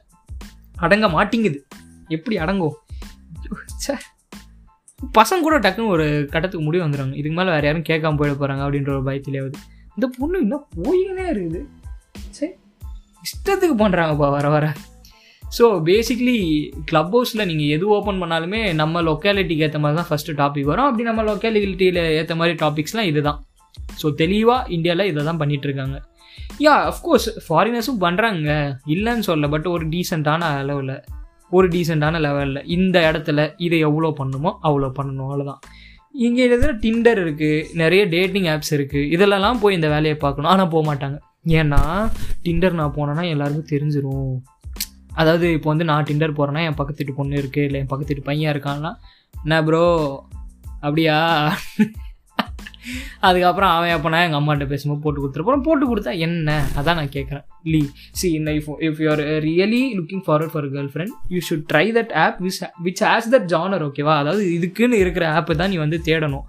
[0.75, 1.59] அடங்க மாட்டிங்குது.
[2.07, 2.75] எப்படி அடங்கும்?
[3.85, 3.95] ச்சே.
[5.17, 8.89] பசங்க கூட டக்குன்னு ஒரு கட்டத்துக்கு முடிவு வந்துடுவாங்க இதுக்கு மேலே வேறு யாரும் கேட்காம போயிட போகிறாங்க அப்படின்ற
[8.89, 9.57] ஒரு பயத்திலேயாவது.
[9.95, 11.61] இந்த பொண்ணு இன்னும் போயினே இருக்குது.
[12.29, 12.51] சரி
[13.27, 14.73] இஷ்டத்துக்கு பண்ணுறாங்கப்பா வர வர.
[15.55, 16.37] ஸோ பேசிக்லி
[16.89, 20.87] கிளப் ஹவுஸில் நீங்கள் எது ஓப்பன் பண்ணாலுமே நம்ம லொக்காலிட்டிக்கு ஏற்ற மாதிரி தான் ஃபஸ்ட்டு டாபிக் வரும்.
[20.89, 23.39] அப்படி நம்ம லொக்காலிட்டியில் ஏற்ற மாதிரி டாபிக்ஸ்லாம் இதுதான்.
[24.01, 25.97] ஸோ தெளிவாக இந்தியாவில் இதை தான் பண்ணிகிட்ருக்காங்க
[26.65, 28.49] யா அஃப்கோர்ஸ் ஃபாரினர்ஸும் பண்ணுறாங்க
[28.95, 30.95] இல்லைன்னு சொல்ல பட் ஒரு டீசெண்டான அளவில்
[31.57, 35.61] ஒரு டீசெண்டான லெவலில் இந்த இடத்துல இதை எவ்வளோ பண்ணுமோ அவ்வளோ பண்ணணும் அவ்வளோதான்
[36.25, 40.51] இங்கே இதில் டிண்டர் இருக்குது நிறைய டேட்டிங் ஆப்ஸ் இருக்குது இதிலலாம் போய் இந்த வேலையை பார்க்கணும்.
[40.53, 41.17] ஆனால் போக மாட்டாங்க
[41.59, 41.81] ஏன்னா
[42.45, 44.31] டிண்டர் நான் போனேன்னா எல்லாருக்கும் தெரிஞ்சிடும்
[45.17, 48.29] அதாவது இப்போ வந்து நான் டிண்டர் போகிறேன்னா என் பக்கத்து வீட்டு பொண்ணு இருக்குது இல்லை என் பக்கத்து வீட்டு
[48.29, 48.91] பையன் இருக்கான்னா
[49.43, 49.85] என்ன ப்ரோ
[50.81, 51.17] அப்படியா?
[53.19, 56.65] அதுக்கப்புறம் அவன் எப்போனா எங்கள் அம்மாட்ட பேசும்போது போட்டு கொடுத்துருப்போம் போட்டு கொடுத்தா என்ன?
[56.75, 61.15] அதான் நான் கேட்குறேன் லீ சி இந்த if if you are really looking forward for girlfriend
[61.27, 65.55] you should try that app which which has that genre ஓகேவா அதாவது இதுக்குன்னு இருக்கிற ஆப்பை
[65.55, 66.45] தான் நீ வந்து தேடணும்.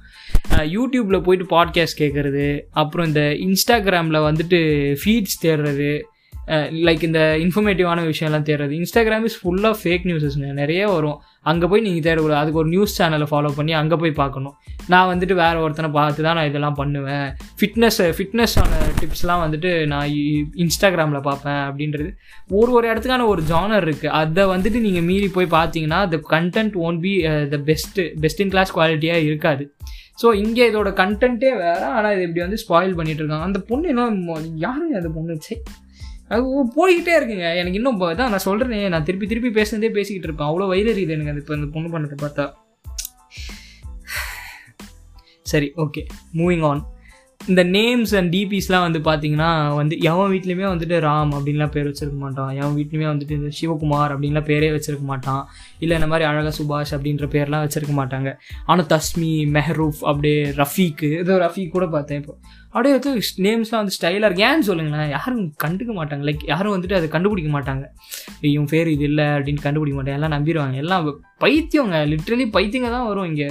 [0.50, 4.60] யூடியூப்பில் போயிட்டு பாட்காஸ்ட் கேட்குறது அப்புறம் இந்த இன்ஸ்டாகிராமில் வந்துட்டு
[5.04, 6.02] ஃபீட்ஸ் தேடுறது
[6.86, 8.72] லைக் இந்த இன்ஃபர்மேட்டிவான விஷயம்லாம் தேடுறது.
[8.80, 11.18] இன்ஸ்டாகிராம் இஸ் ஃபுல்லாக ஃபேக் நியூஸஸ்ங்க நிறைய வரும்.
[11.50, 12.40] அங்கே போய் நீங்கள் தேடக்கூடாது.
[12.42, 14.54] அதுக்கு ஒரு நியூஸ் சேனலை ஃபாலோ பண்ணி அங்கே போய் பார்க்கணும்.
[14.92, 17.28] நான் வந்துட்டு வேறு ஒருத்தனை பார்த்து தான் நான் இதெல்லாம் பண்ணுவேன்.
[17.60, 20.08] ஃபிட்னஸ் ஃபிட்னஸ்ஸான டிப்ஸ்லாம் வந்துட்டு நான்
[20.64, 22.10] இன்ஸ்டாகிராமில் பார்ப்பேன் அப்படின்றது.
[22.58, 27.02] ஒரு ஒரு இடத்துக்கான ஒரு ஜானர் இருக்குது அதை வந்துட்டு நீங்கள் மீறி போய் பார்த்தீங்கன்னா the content won't
[27.06, 27.14] be
[27.54, 29.66] the best best in class குவாலிட்டியாக இருக்காது.
[30.20, 31.84] ஸோ இங்கே இதோட கண்டென்ட்டே வேறு.
[31.96, 33.48] ஆனால் இது இப்படி வந்து ஸ்பாயில் பண்ணிகிட்டு இருக்காங்க.
[33.50, 34.06] அந்த பொண்ணு என்ன
[34.66, 35.36] யாருங்க அந்த பொண்ணு?
[35.46, 35.56] சே
[36.28, 37.56] அது போய்கிட்டே இருக்குங்க.
[37.56, 40.48] எனக்கு இன்னும் இதான் நான் சொல்கிறேனே நான் திருப்பி திருப்பி பேசுனதே பேசிக்கிட்டு இருப்பேன்.
[40.48, 42.52] அவ்வளோ வயதறியுது எனக்கு அது இப்போ இந்த பொண்ணு பண்ணதை பார்த்தா.
[45.42, 46.86] சரி ஓகே மூவிங் ஆன்
[47.48, 52.50] இந்த நேம்ஸ் அண்ட் டிபிஸ்லாம் வந்து பார்த்தீங்கன்னா வந்து எவன் வீட்லேயுமே வந்துட்டு ராம் அப்படின்லாம் பேர் வச்சிருக்க மாட்டான்.
[52.54, 55.48] எவன் வீட்லேயுமே வந்துட்டு இந்த சிவகுமார் அப்படின்லாம் பேரே வச்சிருக்க மாட்டான்.
[55.78, 58.32] இல்லை இந்த மாதிரி அழகா சுபாஷ் அப்படின்ற பேர்லாம் வச்சிருக்க மாட்டாங்க.
[58.64, 62.34] ஆனால் தஸ்மி மெஹரூஃப் அப்படியே ரஃபீக்கு ஏதோ ரஃபீக் கூட பார்த்தேன் இப்போ.
[62.70, 64.44] அப்படியே வந்து நேம்ஸ்லாம் வந்து ஸ்டைலாக இருக்கு.
[64.48, 66.22] ஏன்னு சொல்லுங்களேன் யாரும் கண்டுக்க மாட்டாங்க.
[66.28, 67.84] லைக் யாரும் வந்துட்டு அதை கண்டுபிடிக்க மாட்டாங்க.
[68.40, 70.20] இவன் பேர் இது இல்லை அப்படின்னு கண்டுபிடிக்க மாட்டாங்க.
[70.20, 70.74] எல்லாம் நம்பிடுவாங்க.
[70.74, 71.06] எல்லாம்
[71.40, 71.98] பைத்தியங்க.
[72.12, 73.48] லிட்ரலி பைத்தியங்க தான் வரும் இங்கே.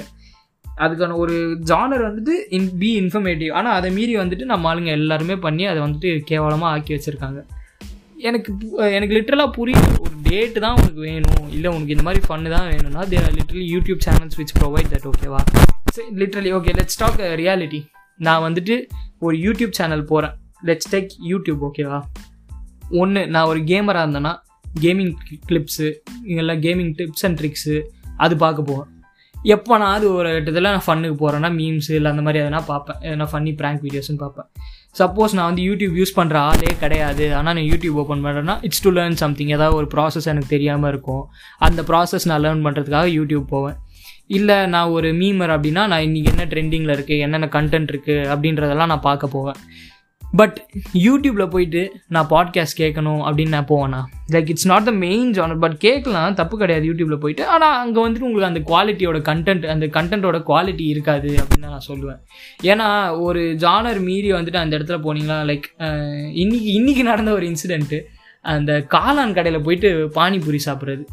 [0.84, 1.36] அதுக்கான ஒரு
[1.70, 6.10] ஜானர் வந்துட்டு இன் பி இன்ஃபர்மேட்டிவ் ஆனால் அதை மீறி வந்துட்டு நம்ம ஆளுங்க எல்லாருமே பண்ணி அதை வந்துட்டு
[6.32, 7.40] கேவலமாக ஆக்கி வச்சுருக்காங்க.
[8.28, 8.52] எனக்கு
[8.98, 11.50] எனக்கு லிட்ரலாக புரியுது ஒரு டேட்டு தான் உனக்கு வேணும்.
[11.56, 15.42] இல்லை உனக்கு இந்த மாதிரி ஃபன்னு தான் வேணும்னா there literally YouTube channels which provide that ஓகேவா
[16.22, 17.82] literally okay let's talk reality
[18.20, 18.76] நான் வந்துட்டு
[19.20, 20.36] ஒரு யூடியூப் சேனல் போகிறேன்
[20.66, 22.00] லெட்ஸ் டேக் யூடியூப் ஓகேவா
[22.90, 24.34] ஒன்று நான் ஒரு கேமராக இருந்தேன்னா
[24.82, 25.14] கேமிங்
[25.50, 25.88] கிளிப்ஸு
[26.24, 27.76] இதெல்லாம் கேமிங் டிப்ஸ் அண்ட் ட்ரிக்ஸு
[28.18, 28.90] அது பார்க்க போவேன்.
[29.56, 33.00] எப்போ நான் அது ஒரு இடத்துல நான் ஃபன்னுக்கு போகிறேன்னா மீம்ஸ் இல்லை அந்த மாதிரி எதனா பார்ப்பேன்.
[33.08, 34.48] எதனா ஃபன்னி ப்ராங்க் வீடியோஸ்னு பார்ப்பேன்.
[35.00, 37.26] சப்போஸ் நான் வந்து யூடியூப் யூஸ் பண்ணுற ஆளே கிடையாது.
[37.40, 41.24] ஆனால் நான் யூடியூப் ஓப்பன் பண்ணுறேன்னா இட்ஸ் டு லேர்ன் சம்திங் ஏதாவது ஒரு ப்ராசஸ் எனக்கு தெரியாமல் இருக்கும்.
[41.68, 43.78] அந்த ப்ராசஸ் நான் லேர்ன் பண்ணுறதுக்காக யூடியூப் போவேன்.
[44.38, 49.06] இல்லை நான் ஒரு மீமர் அப்படின்னா நான் இன்றைக்கி என்ன ட்ரெண்டிங்கில் இருக்குது என்னென்ன கண்டென்ட் இருக்குது அப்படின்றதெல்லாம் நான்
[49.10, 49.60] பார்க்க போவேன்.
[50.32, 50.58] பட்
[50.94, 54.02] யூடியூப்பில் போயிட்டு நான் பாட்காஸ்ட் கேட்கணும் அப்படின்னு நான் போவேண்ணா
[54.34, 56.34] like it's not the main genre but கேட்கலாம்.
[56.34, 57.48] தப்பு கிடையாது யூடியூப்பில் போயிட்டு.
[57.48, 62.20] ஆனால் அங்கே வந்துட்டு உங்களுக்கு அந்த குவாலிட்டியோட கண்டென்ட் அந்த கண்டென்ட்டோட குவாலிட்டி இருக்காது அப்படின்னு நான் சொல்லுவேன்.
[62.64, 65.40] ஏன்னா ஒரு ஜானர் மீறி வந்துட்டு அந்த இடத்துல போனீங்களா?
[65.52, 65.68] லைக்
[66.34, 68.02] இன்னைக்கு இன்னைக்கு நடந்த ஒரு இன்சிடென்ட்டு
[68.42, 71.06] அந்த காளான் கடையில் போயிட்டு பானிபூரி சாப்பிட்றது.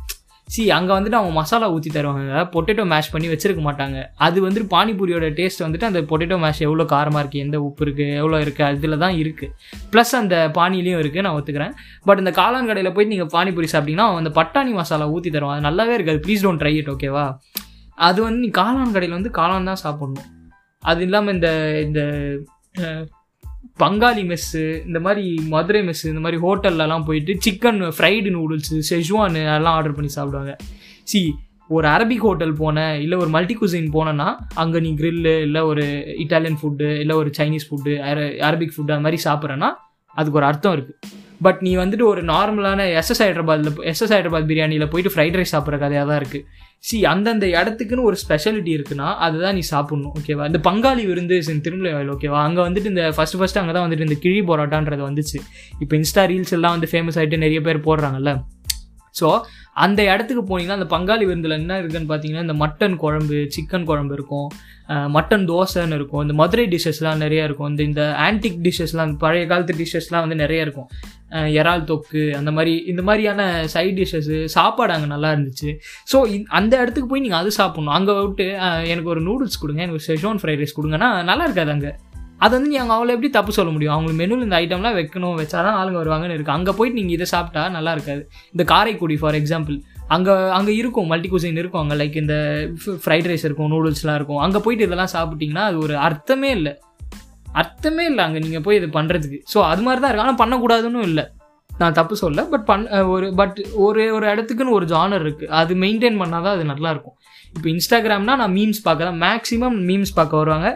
[0.49, 2.43] சி அங்கே வந்துட்டு அவங்க மசாலா ஊற்றி தருவாங்க.
[2.55, 3.99] பொட்டேட்டோ மேஷ் பண்ணி வச்சிருக்க மாட்டாங்க.
[4.27, 8.39] அது வந்துட்டு பானிபூரியோட டேஸ்ட் வந்துட்டு அந்த பொட்டேட்டோ மேஷ் எவ்வளோ காரமாக இருக்குது எந்த உப்பு இருக்குது எவ்வளோ
[8.45, 11.75] இருக்குது அதில் தான் இருக்குது ப்ளஸ் அந்த பானிலையும் இருக்குது நான் ஒத்துக்கிறேன்.
[12.09, 15.69] பட் இந்த காளான் கடையில் போயிட்டு நீங்கள் பானிபூரி சாப்பிட்டீங்கன்னா அவன் அந்த பட்டாணி மசாலா ஊற்றி தருவான் அது
[15.69, 16.21] நல்லாவே இருக்காது.
[16.27, 17.27] ப்ளீஸ் டோன்ட் ட்ரை இட் ஓகேவா
[18.09, 20.31] அது வந்து நீ காளான் கடையில் வந்து காளான் தான் சாப்பிட்ணும்.
[20.83, 21.51] அது இல்லாமல் இந்த
[21.87, 22.01] இந்த
[23.79, 29.75] பங்காளி மெஸ்ஸு இந்த மாதிரி மதுரை மெஸ்ஸு இந்த மாதிரி ஹோட்டல்லலாம் போயிட்டு சிக்கன் ஃப்ரைடு நூடுல்ஸு செஜ்வான் அதெல்லாம்
[29.75, 30.57] ஆர்டர் பண்ணி சாப்பிடுவாங்க.
[31.05, 31.35] சி
[31.69, 35.85] ஒரு அரபிக் ஹோட்டல் போனேன் இல்லை ஒரு மல்டி குசின் போனேன்னா அங்கே நீ க்ரில்லு இல்லை ஒரு
[36.25, 37.93] இட்டாலியன் ஃபுட்டு இல்லை ஒரு சைனீஸ் ஃபுட்டு
[38.41, 39.71] அரபிக் ஃபுட்டு அந்த மாதிரி சாப்பிட்றேன்னா
[40.17, 40.99] அதுக்கு ஒரு அர்த்தம் இருக்குது
[41.45, 46.07] பட் நீ வந்துட்டு ஒரு நார்மலான எஸ்எஸ் ஹைதராபாத்தில் எஸ்எஸ் ஹைதராபாத் பிரியாணியில் போயிட்டு ஃப்ரைட் ரைஸ் சாப்பிட்ற கதையாக
[46.11, 46.45] தான் இருக்குது
[46.89, 52.13] சி அந்தந்த இடத்துக்குன்னு ஒரு ஸ்பெஷாலிட்டி இருக்குன்னா அதுதான் நீ சாப்பிட்ணும் ஓகேவா இந்த பங்காளி விருந்து திருமலை திருமலைவாயில்
[52.15, 55.39] ஓகேவா அங்கே வந்துட்டு இந்த ஃபஸ்ட்டு ஃபஸ்ட்டு அங்கே தான் வந்துட்டு இந்த கிழி போராட்டான்றது வந்துச்சு.
[55.83, 58.33] இப்போ இன்ஸ்டா ரீல்ஸ் எல்லாம் வந்து ஃபேமஸ் ஆகிட்டு நிறைய பேர் போடுறாங்கல்ல.
[59.19, 59.29] ஸோ
[59.85, 64.49] அந்த இடத்துக்கு போனீங்கன்னா அந்த பங்காளி விருந்தில் என்ன இருக்குன்னு பார்த்தீங்கன்னா இந்த மட்டன் குழம்பு சிக்கன் குழம்பு இருக்கும்.
[65.17, 66.23] மட்டன் தோசைன்னு இருக்கும்.
[66.25, 67.71] இந்த மதுரை டிஷ்ஷஸ்லாம் நிறையா இருக்கும்.
[67.73, 70.89] இந்த இந்த ஆன்டிக் டிஷ்ஷஸ்லாம் பழைய காலத்து டிஷ்ஷஸ்லாம் வந்து நிறையா இருக்கும்.
[71.59, 73.43] இறால் தொக்கு அந்த மாதிரி இந்த மாதிரியான
[73.75, 75.71] சைட் டிஷ்ஷஸ்ஸு சாப்பாடு அங்கே நல்லா இருந்துச்சு.
[76.13, 76.17] ஸோ
[76.61, 77.97] அந்த இடத்துக்கு போய் நீங்கள் அது சாப்பிட்ணும்.
[77.99, 78.47] அங்கே விட்டு
[78.93, 79.83] எனக்கு ஒரு நூடுல்ஸ் கொடுங்க.
[79.87, 81.93] எனக்கு செஷோன் ஃப்ரைட் ரைஸ் கொடுங்கன்னா நல்லா இருக்காது அங்கே.
[82.45, 83.93] அது வந்து நீ அங்கே அவங்கள எப்படி தப்பு சொல்ல முடியும்?
[83.95, 87.63] அவங்களுக்கு மெனுவில் இந்த ஐட்டம்லாம் வைக்கணும் வச்சா தான் ஆளுங்க வருவாங்கன்னு இருக்குது அங்கே போயிட்டு நீங்கள் இதை சாப்பிட்டா
[87.77, 88.23] நல்லா இருக்காது.
[88.55, 89.77] இந்த காரைக்குடி ஃபார் எக்ஸாம்பிள்
[90.15, 91.97] அங்கே அங்கே இருக்கும் மல்டி குசின் இருக்கும் அங்கே.
[92.01, 92.35] லைக் இந்த
[93.05, 94.41] ஃப்ரைட் ரைஸ் இருக்கும் நூடுல்ஸ்லாம் இருக்கும்.
[94.47, 96.73] அங்கே போயிட்டு இதெல்லாம் சாப்பிட்டீங்கன்னா அது ஒரு அர்த்தமே இல்லை.
[97.63, 100.27] அர்த்தமே இல்லை அங்கே நீங்கள் போய் இது பண்ணுறதுக்கு ஸோ அது மாதிரி தான் இருக்கு.
[100.27, 101.25] ஆனால் பண்ணக்கூடாதுன்னு இல்லை.
[101.71, 106.19] நான் தப்பு சொல்ல பட் பண் ஒரு பட் ஒரு ஒரு இடத்துக்குன்னு ஒரு ஜானர் இருக்குது அது மெயின்டைன்
[106.23, 107.17] பண்ணால் தான் அது நல்லாயிருக்கும்
[107.55, 110.69] இப்போ இன்ஸ்டாகிராம்னா நான் மீம்ஸ் பார்க்க தான் மேக்ஸிமம் மீம்ஸ் பார்க்க வருவாங்க.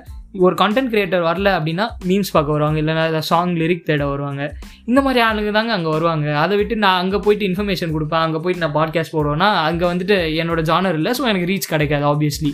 [0.46, 4.42] ஒரு கண்டென்ட் கிரியேட்டர் வரல அப்படின்னா மீம்ஸ் பார்க்க வருவாங்க இல்லைன்னா சாங் லிரிக் தேட வருவாங்க.
[4.90, 6.26] இந்த மாதிரி ஆளுங்க தாங்க அங்கே வருவாங்க.
[6.42, 10.62] அதை விட்டு நான் அங்கே போயிட்டு இன்ஃபர்மேஷன் கொடுப்பேன் அங்கே போயிட்டு நான் பாட்காஸ்ட் போடுவேன்னா அங்கே வந்துட்டு என்னோட
[10.70, 12.52] ஜானர் இல்லை ஸோ எனக்கு ரீச் கிடைக்காது ஆப்வியஸ்லி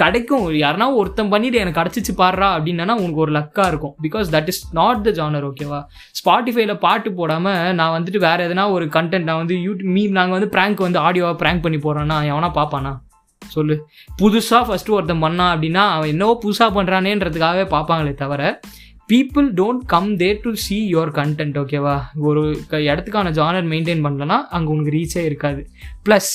[0.00, 0.46] கிடைக்கும்.
[0.62, 3.94] யாருனா ஒருத்தன் பண்ணிட்டு எனக்கு கிடச்சிச்சு பாடுறா அப்படின்னா உனக்கு ஒரு லக்காக இருக்கும்.
[4.06, 5.80] Because that is not the genre ஓகேவா
[6.18, 10.50] ஸ்பாட்டிஃபைல பாட்டு போடாமல் நான் வந்துட்டு வேறு எதனா ஒரு கண்டென்ட் நான் வந்து யூடியூப் மீ நாங்கள் வந்து
[10.56, 12.92] ப்ராங்க் வந்து ஆடியோவாக ப்ராங்க் பண்ணி போடுறோன்னா எவனா பார்ப்பானா?
[13.48, 13.88] சொல்லு.
[14.22, 18.60] புதுசாக ஃபஸ்ட்டு ஒருத்தன் பண்ணான் அப்படின்னா அவன் என்னவோ புதுசாக பண்ணுறானேன்றதுக்காகவே பார்ப்பாங்களே தவிர
[19.08, 24.72] people don't come there to see your content ஓகேவா ஒரு இடத்துக்கான ஜானர் மெயின்டைன் பண்ணலன்னா அங்கே
[24.72, 25.70] உனக்கு ரீச்சே இருக்காது.
[26.08, 26.30] ப்ளஸ்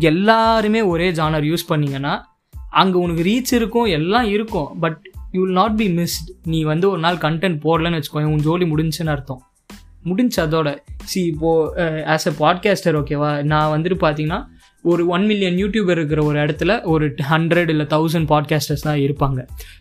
[0.00, 2.22] எல்லாருமே ஒரே ஜானர் யூஸ் பண்ணிங்கன்னா
[2.70, 5.00] அங்கே உனக்கு ரீச் இருக்கும் எல்லாம் இருக்கும் but
[5.32, 9.08] you will not be missed நீ வந்து ஒரு நாள் கண்டென்ட் போடலன்னு வச்சுக்கோங்க உன் ஜோலி முடிஞ்சுன்னு
[9.08, 9.42] அர்த்தம்.
[10.02, 10.78] முடிஞ்சு அதோட.
[11.04, 14.46] சி இப்போது ஆஸ் அ பாட்காஸ்டர் ஓகேவா நான் வந்துட்டு பார்த்தீங்கன்னா
[14.84, 19.40] ஒரு ஒன் மில்லியன் யூடியூபர் இருக்கிற ஒரு இடத்துல ஒரு ஹண்ட்ரட் இல்லை தௌசண்ட் பாட்காஸ்டர்ஸ் தான் இருப்பாங்க.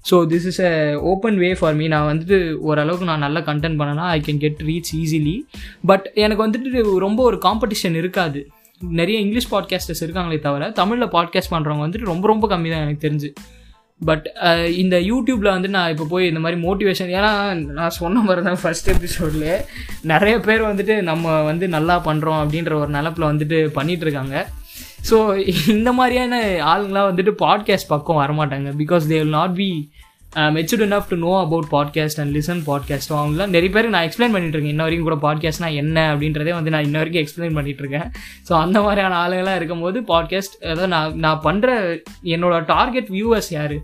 [0.09, 0.71] So this is a
[1.11, 2.37] open way for me நான் வந்துட்டு
[2.69, 5.37] ஓரளவுக்கு நான் நல்லா கண்டென்ட் பண்ணனா I can get reach easily
[5.91, 8.41] but எனக்கு வந்துட்டு ரொம்ப ஒரு காம்படிஷன் இருக்காது.
[8.99, 13.31] நிறைய இங்கிலீஷ் பாட்காஸ்டர்ஸ் இருக்காங்களே தவிர தமிழில் பாட்காஸ்ட் பண்ணுறவங்க வந்துட்டு ரொம்ப ரொம்ப கம்மி தான் எனக்கு தெரிஞ்சு.
[14.01, 14.27] பட்
[14.81, 17.31] இந்த யூடியூப்பில் வந்து நான் இப்போ போய் இந்த மாதிரி மோட்டிவேஷன் ஏன்னா
[17.79, 19.49] நான் சொன்ன மாதிரி தான் ஃபஸ்ட் எபிசோடில்
[20.11, 24.67] நிறைய பேர் வந்துட்டு நம்ம வந்து நல்லா பண்ணுறோம் அப்படின்ற ஒரு நிலப்பில் வந்துட்டு பண்ணிகிட்ருக்காங்க இருக்காங்க.
[25.07, 25.17] ஸோ
[25.75, 26.35] இந்த மாதிரியான
[26.71, 29.69] ஆளுங்களாம் வந்துட்டு பாட்காஸ்ட் பக்கம் வரமாட்டாங்க because they will not be
[30.55, 34.55] matured enough to know about podcast and listen podcast அவங்களாம் நிறைய பேர் நான் எக்ஸ்பிளைன் பண்ணிட்டு
[34.55, 34.73] இருக்கேன்.
[34.73, 38.07] இன்ன வரைக்கும் கூட பாட்காஸ்ட்னா என்ன அப்படின்றதே வந்து நான் இன்ன வரைக்கும் எக்ஸ்பிளைன் பண்ணிட்டு இருக்கேன்.
[38.47, 41.69] ஸோ அந்த மாதிரியான ஆளுங்களாம் இருக்கும்போது பாட்காஸ்ட் அதாவது நான் நான் பண்ணுற
[42.35, 43.75] என்னோட டார்கெட் வியூவர்ஸ் யார்?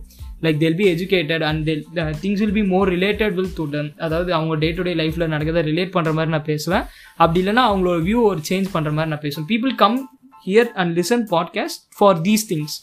[0.45, 1.83] Like they'll be educated and they'll
[2.23, 5.63] things will be more related will to done அதாவது அவங்க டே டு டே லைஃப்பில் நடக்கிறத
[5.71, 6.85] ரிலேட் பண்ணுற மாதிரி நான் பேசுவேன்.
[7.21, 9.49] அப்படி இல்லைன்னா அவங்களோட வியூ ஒரு சேஞ்ச் பண்ணுற மாதிரி நான் பேசுவேன்.
[9.53, 9.97] People come
[10.47, 12.75] here and listen podcast for these things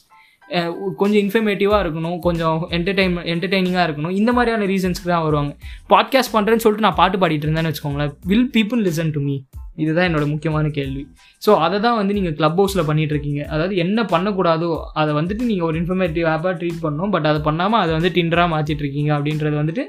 [1.01, 4.14] கொஞ்சம் இன்ஃபர்மேட்டிவாக இருக்கணும் கொஞ்சம் என்டர்டைன் என்டர்டைனிங்காக இருக்கணும்.
[4.20, 5.53] இந்த மாதிரியான ரீசன்ஸ்க்கு தான் வருவாங்க.
[5.92, 8.12] பாட்காஸ்ட் பண்ணுறேன்னு சொல்லிட்டு நான் பாட்டு பாடிட்டு இருந்தேன்னு வச்சுக்கோங்களேன்.
[8.31, 9.37] Will people listen to me
[9.83, 11.03] இதுதான் என்னோட முக்கியமான கேள்வி.
[11.44, 13.42] ஸோ அதை தான் வந்து நீங்கள் க்ளப் ஹவுஸில் பண்ணிகிட்டு இருக்கீங்க.
[13.55, 14.70] அதாவது என்ன பண்ணக்கூடாதோ
[15.03, 17.12] அதை வந்துட்டு நீங்கள் ஒரு இன்ஃபர்மேட்டிவ் ஆப்பாக ட்ரீட் பண்ணணும்.
[17.16, 19.85] பட் அதை பண்ணாமல் அதை வந்து டிண்டராக மாற்றிட்டு இருக்கீங்க அப்படின்றது வந்துட்டு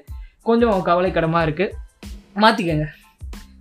[0.50, 1.74] கொஞ்சம் கவலைக்கிடமாக இருக்குது
[2.46, 2.86] மாற்றிக்கங்க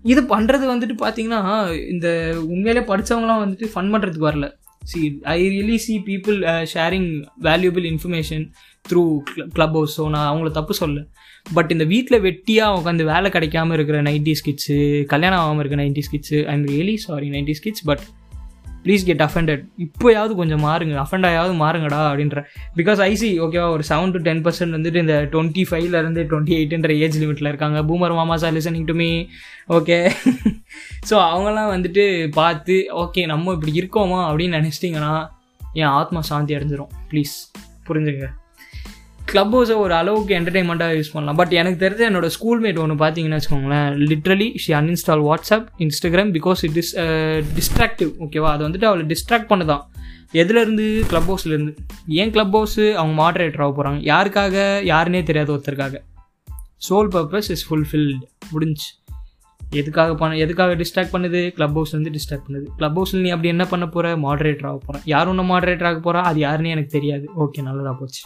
[0.04, 1.40] இது பண்ணுறது வந்துட்டு பார்த்தீங்கன்னா
[1.88, 2.08] இந்த
[2.48, 4.48] உண்மையிலே படித்தவங்களாம் வந்துட்டு ஃபன் பண்ணுறதுக்கு வரல.
[4.82, 6.38] See I really see people
[6.74, 7.10] sharing
[7.42, 8.44] valuable information
[8.84, 9.02] through
[9.54, 11.04] club ஹவுஸோ ஸோ நான் அவங்கள தப்பு சொல்ல
[11.46, 16.38] பட் இந்த வீட்டில் வெட்டியாக உட்காந்து வேலை கிடைக்காம இருக்கிற நைன்டி ஸ்கிட்ஸு கல்யாணம் ஆகாமல் இருக்கிற ninety skits
[16.44, 18.04] I am really sorry ninety skits but
[18.84, 20.94] please get offended இப்போயாவது கொஞ்சம் மாறுங்க.
[21.04, 22.40] அஃபெண்டாயாவது மாறுங்கடா அப்படின்ற.
[22.78, 27.18] பிகாஸ் ஐசி ஓகேவா ஒரு செவன் டு டென் பர்சன்ட் வந்துட்டு இந்த டுவெண்ட்டி ஃபைவ்லேருந்து டுவெண்ட்டி எயிட்ன்ற ஏஜ்
[27.22, 27.80] லிமிட்டில் இருக்காங்க.
[27.90, 29.10] பூமர் மாமா sir listening to me
[29.78, 29.98] okay
[31.10, 32.04] so அவங்கெல்லாம் வந்துட்டு
[32.40, 35.14] பார்த்து ஓகே நம்ம இப்படி இருக்கோமா அப்படின்னு நினச்சிட்டிங்கன்னா
[35.82, 36.94] என் ஆத்மா சாந்தி அடைஞ்சிரும்.
[37.10, 37.34] ப்ளீஸ்
[37.88, 38.26] புரிஞ்சுங்க.
[39.24, 41.36] க்ளப் ஹவுஸை ஒரு அளவுக்கு என்டர்டைன்மெண்ட்டாக யூஸ் பண்ணலாம்.
[41.36, 46.76] பட் எனக்கு தெரிஞ்ச என்னோட ஸ்கூல்மேட் ஒன்று பார்த்தீங்கன்னு வச்சுக்கோங்களேன் literally she uninstall WhatsApp Instagram because it
[46.76, 46.96] is
[47.58, 49.84] distractive ஓகேவா அது வந்துட்டு அவளை டிஸ்ட்ராக்ட் பண்ணுதான்.
[50.32, 54.56] எதுலேருந்து க்ளப் ஹவுஸ்லேருந்து ஏன் க்ளப் ஹவுஸு அவங்க மாட்ரேட்டர் ஆக போகிறாங்க யாருக்காக?
[54.92, 55.94] யாருன்னே தெரியாத ஒருத்தருக்காக.
[56.88, 58.14] சோல் பர்பஸ் இஸ் ஃபுல்ஃபில்டு
[58.50, 58.88] முடிஞ்சு.
[59.70, 61.50] எதுக்காக பண்ண எதுக்காக டிஸ்ட்ராக்ட் பண்ணுது?
[61.50, 62.66] க்ளப் ஹவுஸ்லேருந்து டிஸ்ட்ராக்ட் பண்ணுது.
[62.76, 66.22] க்ளப் ஹவுஸில் நீ அப்படி என்ன பண்ண போகிற மாடரேட்டர் ஆக போகிறேன் யார் ஒன்று மாடரேட்டர் ஆக போகிறா
[66.22, 67.28] அது யாருன்னே எனக்கு தெரியாது.
[67.40, 68.22] ஓகே நல்லதாக போச்சு.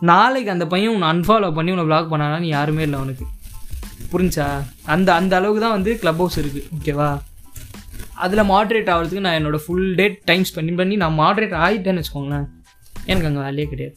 [0.00, 3.24] நாளைக்கு அந்த பையன் உன்னை அன்ஃபாலோ பண்ணி உன்னை பிளாக் பண்ணானா நீ யாருமே இல்லை அவனுக்கு
[4.12, 4.46] புரிஞ்சா
[4.94, 7.08] அந்த அந்த அளவுக்கு தான் வந்து க்ளப் ஹவுஸ் இருக்குது ஓகேவா
[8.24, 12.46] அதில் மாட்ரேட் ஆகிறதுக்கு நான் என்னோடய ஃபுல் டே டைம் ஸ்பெண்ட் பண்ணி நான் மாட்ரேட் ஆகிட்டேன்னு வச்சுக்கோங்களேன்.
[13.10, 13.96] எனக்கு அங்கே வேலையே கிடையாது.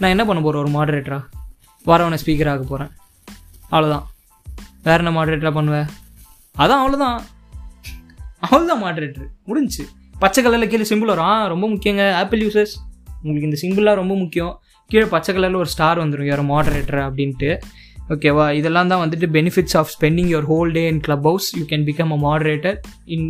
[0.00, 1.24] நான் என்ன பண்ண போகிறேன் ஒரு மாட்ரேட்டராக
[1.86, 2.92] வரவனை ஸ்பீக்கர் ஆக போகிறேன்
[3.72, 4.06] அவ்வளோதான்
[4.86, 5.88] வேற என்ன மாட்ரேட்டராக பண்ணுவேன்
[6.62, 7.18] அதான் அவ்வளோதான்
[8.46, 9.84] அவ்வளோதான் மாட்ரேட்ரு முடிஞ்சுச்சு.
[10.18, 11.24] பச்சை கலரில் கீழே சிம்பிள் வரும்.
[11.24, 12.04] ஆ ரொம்ப முக்கியங்க.
[12.22, 12.74] ஆப்பிள் யூசர்ஸ்
[13.22, 14.60] உங்களுக்கு இந்த சிம்பிளாக ரொம்ப முக்கியம்.
[14.90, 17.48] கீழே பச்சை கலரில் ஒரு ஸ்டார் வந்துடும் யாரோ மாடரேட்டர் அப்படின்ட்டு.
[18.08, 22.12] ஓகேவா இதெல்லாம் தான் வந்துட்டு benefits of spending your whole day in Clubhouse you can become
[22.12, 22.76] a moderator
[23.14, 23.26] in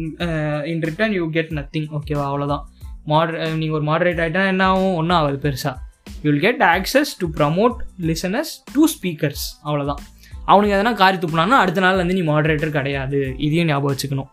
[0.65, 2.63] in return you get nothing ஓகேவா அவ்வளோதான்
[3.05, 4.95] மாடர் நீங்கள் ஒரு மாடரேட் ஆகிட்டா என்ன ஆகும்?
[4.95, 5.75] ஒன்றும் ஆகாது பெருசாக
[6.23, 10.01] you will get access to promote listeners to speakers அவ்வளோதான்
[10.45, 13.21] அவனுக்கு எதனா காரி துப்புனான்னா அடுத்த நாள் வந்து நீ மாடரேட்டர் கிடையாது.
[13.39, 14.31] இதையும் ஞாபகம் வச்சுக்கணும்.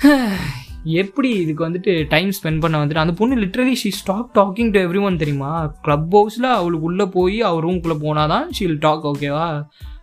[0.84, 5.16] எப்படி இதுக்கு வந்துட்டு டைம் ஸ்பெண்ட் பண்ண வந்துட்டு அந்த பொண்ணு literally she stop talking to everyone
[5.16, 5.72] தெரியுமா?
[5.82, 9.48] க்ளப் ஹவுஸில் அவளுக்கு உள்ளே போய் அவள் ரூம்குள்ளே போனால் தான் ஷீல் டாக் ஓகேவா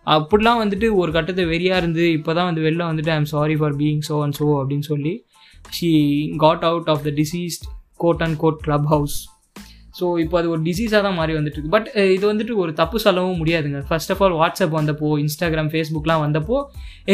[0.06, 4.00] அப்படிலாம் வந்துட்டு ஒரு கட்டத்தை வெறியாக இருந்து இப்போ தான் வந்து வெளில வந்துட்டு I'm sorry for being
[4.08, 5.24] so and so அப்படின்னு சொல்லி
[5.76, 5.90] she
[6.36, 9.16] got out of the diseased got and got Clubhouse
[9.98, 11.72] so இப்போ அது ஒரு டிசீஸாக தான் மாறி வந்துட்டுருக்கு.
[11.74, 13.78] பட் இது வந்துட்டு ஒரு தப்பு சொல்லவும் முடியாதுங்க.
[13.88, 16.56] ஃபர்ஸ்ட் ஆஃப் ஆல் வாட்ஸ்அப் வந்தப்போ இன்ஸ்டாகிராம் ஃபேஸ்புக்லாம் வந்தப்போ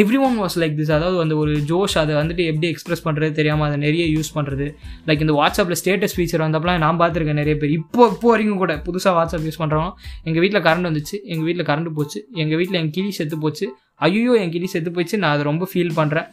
[0.01, 3.67] everyone was like this அதாவது அந்த ஒரு ஜோஷ் அதை வந்துட்டு எப்படி எக்ஸ்பிரஸ் பண்ணுறது தெரியாமல்
[3.69, 4.67] அதை நிறைய யூஸ் பண்ணுறது
[5.11, 7.75] லைக் இந்த வாட்ஸ்அப்பில் ஸ்டேட்டஸ் ஃபீச்சர் வந்தப்பலாம் நான் பார்த்துருக்கேன் நிறைய பேர்.
[7.79, 9.91] இப்போ இப்போ வரைக்கும் கூட புதுசாக வாட்ஸ்அப் யூஸ் பண்ணுறோம்
[10.29, 13.69] எங்கள் வீட்டில் கரண்ட் வந்துச்சு எங்கள் வீட்டில் கரண்ட் போச்சு எங்கள் வீட்டில் என் கிளி செத்து போச்சு
[14.07, 16.29] ஐயோ என் கிளி செத்து போச்சு நான் அதை ரொம்ப ஃபீல் பண்ணுறேன்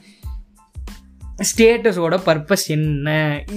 [1.49, 3.09] ஸ்டேட்டஸோட பர்பஸ் என்ன?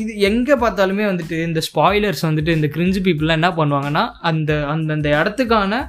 [0.03, 5.83] இது எங்கே பார்த்தாலுமே வந்துட்டு இந்த ஸ்பாய்லர்ஸ் வந்துட்டு இந்த கிரிஞ்சு பீப்புளெலாம் என்ன பண்ணுவாங்கன்னா அந்த அந்தந்த இடத்துக்கான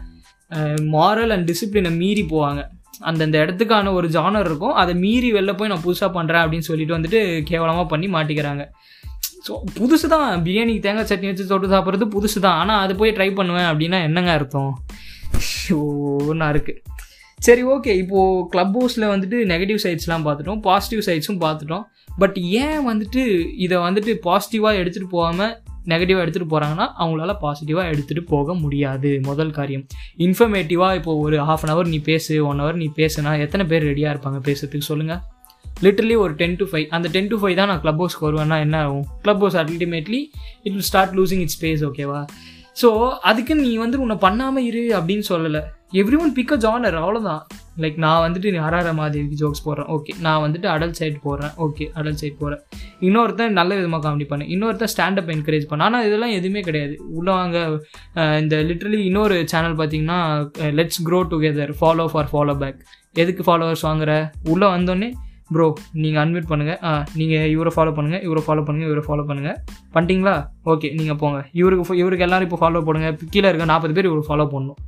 [0.95, 2.61] மாரல் அண்ட் டிசிப்ளினை மீறி போவாங்க.
[3.09, 4.75] அந்தந்த இடத்துக்கான ஒரு ஜானர் இருக்கும்.
[4.81, 8.65] அதை மீறி வெளில போய் நான் புதுசாக பண்ணுறேன் அப்படின்னு சொல்லிட்டு வந்துட்டு கேவலமாக பண்ணி மாட்டிக்கிறாங்க.
[9.47, 10.29] ஸோ புதுசு தான்.
[10.45, 12.59] பிரியாணிக்கு தேங்காய் சட்னி வச்சு தொட்டு சாப்பிட்றது புதுசு தான்.
[12.61, 14.71] ஆனால் அது போய் ட்ரை பண்ணுவேன் அப்படின்னா என்னங்க அர்த்தம்?
[16.31, 16.81] ஒன்றா இருக்குது
[17.45, 20.59] சரி ஓகே இப்போது க்ளப் ஹவுஸில் வந்துட்டு நெகட்டிவ் சைட்ஸ்லாம் பார்த்துட்டோம்.
[20.67, 21.83] பாசிட்டிவ் சைட்ஸும் பார்த்துட்டோம்.
[22.21, 23.21] பட் ஏன் வந்துட்டு
[23.65, 25.53] இதை வந்துட்டு பாசிட்டிவாக எடுத்துகிட்டு போகாமல்
[25.91, 29.09] நெகட்டிவாக எடுத்துகிட்டு போகிறாங்கன்னா அவங்களால பாசிட்டிவாக எடுத்துகிட்டு போக முடியாது.
[29.29, 29.83] முதல் காரியம்.
[30.25, 34.13] இன்ஃபர்மேட்டிவாக இப்போ ஒரு ஹாஃப் அன் ஹவர் நீ பேசு ஒன் ஹவர் நீ பேசுனா எத்தனை பேர் ரெடியாக
[34.15, 35.21] இருப்பாங்க பேசுறதுக்கு சொல்லுங்கள்
[35.85, 38.75] லிட்டர்லி ஒரு டென் டு ஃபைவ் அந்த டென் டு ஃபைவ் தான் நான் க்ளப் ஹவுஸ்க்கு வருவேன்னா என்ன
[38.83, 39.05] ஆகும்?
[39.43, 40.21] Clubhouse ultimately
[40.65, 42.21] it will start losing its space ஓகேவா
[42.81, 42.89] ஸோ
[43.29, 45.61] அதுக்கு நீ வந்து உன்னை பண்ணாமல் இரு அப்படின்னு சொல்லலை.
[46.01, 47.43] Everyone pick a genre அவ்வளோதான்
[47.83, 49.89] லைக் நான் வந்துட்டு ஹரார மாதிரி ஜோக்ஸ் போடுறேன்.
[49.95, 51.53] ஓகே நான் வந்துட்டு அடல்ட் சைட் போடுறேன்.
[51.65, 52.61] ஓகே அடல்ட் சைட் போகிறேன்
[53.07, 55.87] இன்னொருத்தன் நல்ல விதமாக காமெடி பண்ணேன் இன்னொருத்தன் ஸ்டாண்டப் என்கரேஜ் பண்ண.
[55.87, 56.95] ஆனால் இதெல்லாம் எதுவுமே கிடையாது.
[57.17, 57.57] உள்ள வாங்க
[58.43, 60.19] இந்த லிட்ரலி இன்னொரு சேனல் பார்த்தீங்கன்னா
[60.79, 62.81] let's grow together follow for follow back
[63.23, 64.13] எதுக்கு ஃபாலோவர்ஸ் வாங்குற?
[64.53, 65.09] உள்ளே வந்தோடனே
[65.49, 65.65] ப்ரோ
[66.03, 69.57] நீங்கள் அன்மியூட் பண்ணுங்கள் ஆ நீங்கள் இவரை ஃபாலோ பண்ணுங்கள் இவரை ஃபாலோ பண்ணுங்கள் இவரை ஃபாலோ பண்ணுங்கள்
[69.93, 70.33] பண்ணிட்டீங்களா?
[70.65, 71.39] ஓகே நீங்கள் போங்க.
[71.51, 74.81] இவருக்கு இவருக்கு எல்லோரும் இப்போ ஃபாலோ பண்ணுங்க கீழே இருக்க நாற்பது பேர் இவர் ஃபாலோ பண்ணணும்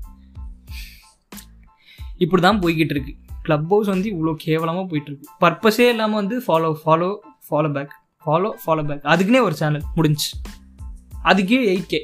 [2.18, 3.14] இப்படி தான் போய்கிட்டு இருக்கு.
[3.46, 5.28] க்ளப் ஹவுஸ் வந்து இவ்வளோ கேவலமாக போயிட்டு இருக்கு.
[5.42, 7.10] பர்பஸே இல்லாமல் வந்து follow follow
[7.50, 7.94] follow back
[8.26, 10.30] follow follow back அதுக்குன்னே ஒரு சேனல் முடிஞ்சு
[11.24, 12.00] அதுக்கே எயிட் கே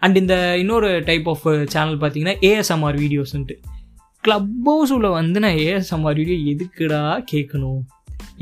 [0.00, 3.56] அண்ட் இந்த இன்னொரு டைப் ஆஃப் சேனல் பார்த்தீங்கன்னா ஏஎஸ்எம்ஆர் வீடியோஸ்ன்ட்டு
[4.24, 7.00] க்ளப் ஹவுஸ் வந்து நான் ஏஎஸ்எம்ஆர் வீடியோ எதுக்குடா
[7.32, 7.80] கேட்கணும்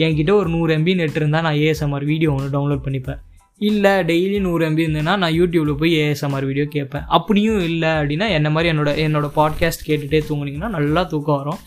[0.04, 3.20] என்கிட்ட ஒரு நூறு எம்பி நெட் இருந்தால் நான் ஏஎஸ்எம்ஆர் வீடியோ ஒன்று டவுன்லோட் பண்ணிப்பேன்.
[3.60, 7.04] இல்லை டெய்லி நூறு எம்பி இருந்ததுன்னா நான் யூடியூப்பில் போய் ஏஎஸ்எம்ஆர் வீடியோ கேட்பேன்.
[7.16, 11.60] அப்படியும் இல்லை அப்படின்னா என்ன மாதிரி என்னோட என்னோட பாட்காஸ்ட் கேட்டுகிட்டே தூங்குனீங்கன்னா நல்லா தூக்கம் வரும்.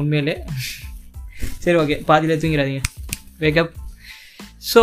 [0.00, 0.36] உண்மையிலே.
[1.64, 2.82] சரி ஓகே பாதியில் தூங்கிடாதீங்க.
[3.44, 3.72] வேக்கப்
[4.72, 4.82] ஸோ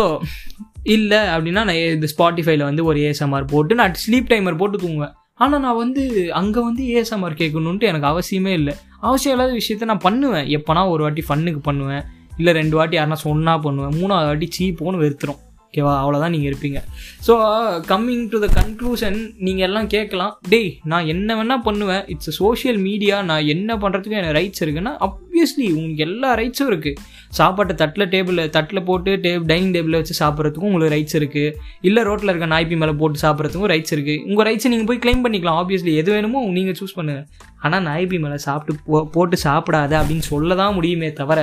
[0.96, 5.14] இல்லை அப்படின்னா நான் இந்த ஸ்பாட்டிஃபைல வந்து ஒரு ஏஎஸ்எம்ஆர் போட்டு நான் ஸ்லீப் டைமர் போட்டு தூங்குவேன்.
[5.44, 6.02] ஆனால் நான் வந்து
[6.40, 8.74] அங்கே வந்து ஏஎஸ்எம்ஆர் கேட்கணுன்ட்டு எனக்கு அவசியமே இல்லை.
[9.08, 10.48] அவசியம் இல்லாத விஷயத்த நான் பண்ணுவேன்.
[10.56, 12.02] எப்போனா ஒரு வாட்டி ஃபன்னுக்கு பண்ணுவேன்.
[12.40, 13.94] இல்லை ரெண்டு வாட்டி யாருனா சொன்னால் பண்ணுவேன்.
[14.00, 15.40] மூணாவது வாட்டி சீப்போன்னு வெறுத்துரும்.
[15.66, 16.78] ஓகேவா அவ்வளோதான் நீங்கள் இருப்பீங்க.
[17.26, 17.32] So
[17.90, 20.32] coming to the conclusion நீங்கள் எல்லாம் கேட்கலாம்.
[20.52, 22.02] டேய் நான் என்ன வேணால் பண்ணுவேன்.
[22.12, 26.98] இட்ஸ் சோஷியல் மீடியா நான் என்ன பண்ணுறதுக்கு எனக்கு ரைட்ஸ் இருக்குன்னா அப்வியஸ்லி உங்களுக்கு எல்லா ரைட்ஸும் இருக்குது
[27.38, 31.52] சாப்பாட்டை தட்டில் டேபிளில் தட்டில் போட்டு டே டைனிங் டேபிளில் வச்சு சாப்பிட்றதுக்கும் உங்களுக்கு ரைட்ஸ் இருக்குது
[31.88, 35.58] இல்லை ரோட்டில் இருக்க நாய்ப்பி மேலே போட்டு சாப்பிட்றதுக்கும் ரைட்ஸ் இருக்குது உங்கள் ரைட்ஸை நீங்கள் போய் க்ளைம் பண்ணிக்கலாம்.
[35.62, 37.26] ஆப்வியஸ்லி எது வேணுமோ நீங்கள் சூஸ் பண்ணுங்கள்
[37.64, 41.40] ஆனால் நாய்ப்பி மேலே சாப்பிட்டு போ போட்டு சாப்பிடாத அப்படின்னு சொல்ல தான் முடியுமே தவிர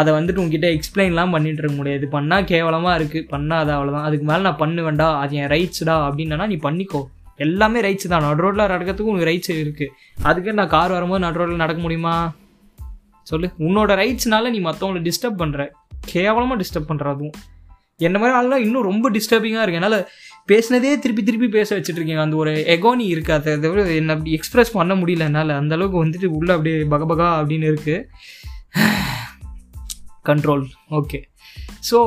[0.00, 2.06] அதை வந்துட்டு உங்ககிட்ட எக்ஸ்பிளைன்லாம் பண்ணிட்டு இருக்க முடியாது.
[2.14, 7.02] பண்ணால் கேவலமாக இருக்குது பண்ணாத அவ்வளோதான் அதுக்கு மேலே நான் பண்ணுவேன்டா அது என் ரைட்ஸ்டா அப்படின்னா நீ பண்ணிக்கோ.
[7.44, 8.24] எல்லாமே ரைட்ஸ் தான்.
[8.26, 9.92] நடு ரோட்டில் நடக்கிறதுக்கும் உனக்கு ரைட்ஸ் இருக்குது
[10.28, 12.14] அதுக்கு நான் கார் வரும்போது நடு ரோட்டில் நடக்க முடியுமா?
[13.30, 13.48] சொல்லு.
[13.66, 15.62] உன்னோட ரைட்ஸ்னால நீ மற்றவங்கள டிஸ்டர்ப் பண்ணுற
[16.12, 17.36] கேவலமாக டிஸ்டர்ப் பண்ணுற அதுவும்.
[18.00, 19.80] என்ன மாதிரி ஆளுலாம் இன்னும் ரொம்ப டிஸ்டர்பிங்காக இருக்கு.
[19.80, 20.00] என்னால்
[20.50, 23.32] பேசினதே திருப்பி திருப்பி பேச வச்சுட்டு இருக்கீங்க அந்த ஒரு எகோனி இருக்கு.
[23.32, 25.52] அதை தவிர என்ன அப்படி எக்ஸ்பிரஸ் பண்ண முடியல என்னால்.
[25.60, 27.96] அந்த அளவுக்கு வந்துட்டு உள்ளே அப்படியே பகபகா அப்படின்னு இருக்குது
[30.28, 31.18] கண்ட்ரோல் ஓகே
[31.90, 31.98] ஸோ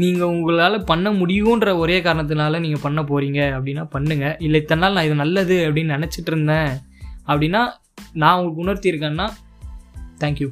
[0.00, 5.04] நீங்கள் உங்களால் பண்ண முடியுன்ற ஒரே காரணத்தினால நீங்கள் பண்ண போகிறீங்க அப்படின்னா பண்ணுங்கள் இல்லை இத்தனை நாள் நான்
[5.04, 6.70] இது நல்லது அப்படின்னு நினச்சிட்டு இருந்தேன்
[7.26, 7.62] அப்படின்னா
[8.12, 9.26] நான் உங்களுக்கு உணர்த்தியிருக்கேன்னா
[10.22, 10.48] தேங்க்யூ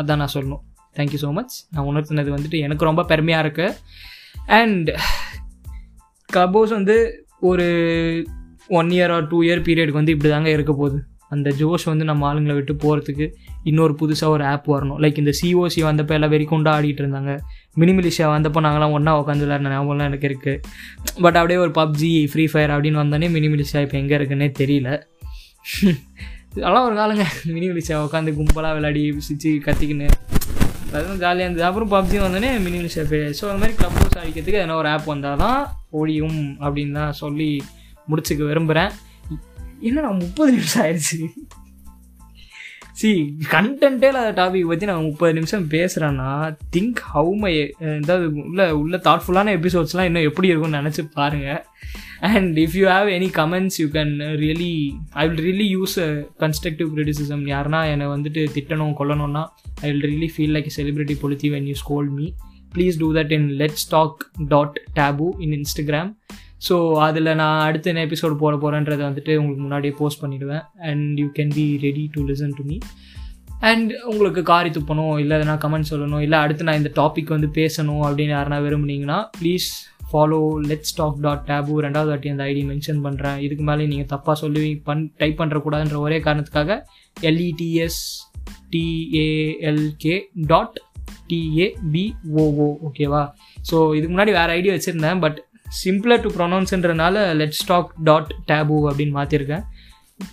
[0.00, 0.62] அதான் நான் சொல்லணும்.
[0.96, 3.66] தேங்க்யூ ஸோ மச் நான் உணர்த்தினது வந்துட்டு எனக்கு ரொம்ப பெருமையாக இருக்கு.
[4.60, 4.90] அண்ட்
[6.28, 6.96] கபோஸ் வந்து
[7.50, 7.66] ஒரு
[8.78, 10.98] one year or two year பீரியடுக்கு வந்து இப்படி தாங்க இருக்க போகுது.
[11.34, 13.26] அந்த ஜோஷ் வந்து நம்ம ஆளுங்களை விட்டு போகிறதுக்கு
[13.70, 14.98] இன்னொரு புதுசாக ஒரு ஆப் வரணும்.
[15.02, 17.32] லைக் இந்த சிஓசி வந்தப்போ எல்லாம் வெறி கொண்டா ஆடிட்டு இருந்தாங்க.
[17.80, 20.60] மினிமிலிஷியா வந்தப்போ நாங்களாம் ஒன்றா உட்காந்து விளையாடின ஞாபகம்லாம் எனக்கு இருக்குது
[21.24, 24.90] பட் அப்படியே ஒரு பப்ஜி ஃப்ரீ ஃபயர் அப்படின்னு வந்தோடனே மினிமிலிஷியா இப்போ எங்கே இருக்குன்னே தெரியல.
[26.54, 27.24] அதெல்லாம் ஒரு காலங்க.
[27.46, 30.08] மினிமிலிஷா உட்காந்து கும்பலாக விளையாடி சிச்சு கத்திக்கின்னு.
[30.92, 31.66] அதுவும் ஜாலியாக இருந்தது.
[31.68, 35.36] அப்புறம் பப்ஜி வந்தோடனே மினிமிலிஷா பே ஸோ அந்த மாதிரி க்ளப் ஹவுஸ் அடிக்கிறதுக்கு எதனா ஒரு ஆப் வந்தால்
[35.36, 35.60] தான்
[35.90, 37.62] ஒழியும் அப்படின்னு தான் சொல்லி
[38.10, 38.90] முடிச்சுக்க விரும்புகிறேன்
[39.80, 41.18] என்ன நான் முப்பது நிமிஷம் ஆயிடுச்சு.
[43.00, 43.10] சி
[43.50, 46.30] கண்டென்ட்டே இல்லாத டாபிக் பற்றி நான் முப்பது நிமிஷம் பேசுகிறேன்னா
[46.74, 51.62] திங்க் ஹவு மை ஏதாவது உள்ள உள்ள தாட்ஃபுல்லான எபிசோட்ஸ்லாம் இன்னும் எப்படி இருக்கும்னு நினச்சி பாருங்கள்
[52.30, 54.72] and if you have any comments you can really
[55.14, 55.96] I will really use
[56.44, 59.44] constructive criticism யாருன்னா என்னை வந்துட்டு திட்டணும் கொல்லணும்னா
[59.80, 62.28] I will really feel like celebrity polity when you scold me
[62.74, 66.12] please do that in let's talk dot taboo in Instagram
[66.62, 71.28] so அதில் நான் அடுத்த என்ன episode போட போகிறேன்றதை வந்துட்டு உங்களுக்கு முன்னாடியே போஸ்ட் பண்ணிவிடுவேன் and you
[71.38, 72.76] can be ready to listen to me
[73.60, 78.02] and உங்களுக்கு காரி துப்பணும் இல்லை எதனா கமெண்ட் சொல்லணும் இல்லை அடுத்து நான் இந்த டாபிக் வந்து பேசணும்
[78.02, 79.68] அப்படின்னு யாருனா விரும்புனீங்கன்னா please
[80.10, 84.36] follow let's talk dot Tabu ரெண்டாவது வாட்டி அந்த ஐடி மென்ஷன் பண்ணுறேன் இதுக்கு மேலே நீங்கள் தப்பாக
[84.38, 86.76] சொல்லி பண் டைப் பண்ணுறக்கூடாதுன்ற ஒரே காரணத்துக்காக
[87.16, 88.00] எல்இடிஎஸ்
[88.70, 90.78] டிஏஎல்கே டாட்
[91.30, 93.22] டிஏபிஓஓ ஓகேவா
[93.70, 95.38] ஸோ இதுக்கு முன்னாடி வேறு ஐடி வச்சுருந்தேன் பட்
[95.84, 99.64] சிம்பிளர் டு ப்ரொனவுன்ஸ்ன்றனால லெட் ஸ்டாக் டாட் டேபு அப்படின்னு மாற்றிருக்கேன்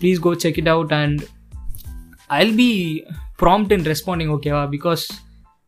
[0.02, 1.22] please go check it out and
[2.30, 2.70] I'll be
[3.42, 5.04] prompt in responding ஓகேவா பிகாஸ்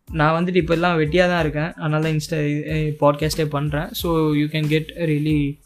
[0.09, 1.71] நான் வந்துட்டு இப்போல்லாம் வெட்டியாக தான் இருக்கேன்.
[1.73, 2.37] அதனால தான் இன்ஸ்டா
[3.01, 5.59] பாட்காஸ்டே பண்ணுறேன் so you can get really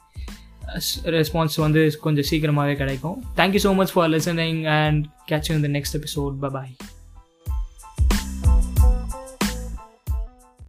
[1.15, 3.23] response வந்து கொஞ்சம் சீக்கிரமாகவே கிடைக்கும்.
[3.37, 6.73] Thank you so much for listening and catch in the next episode bye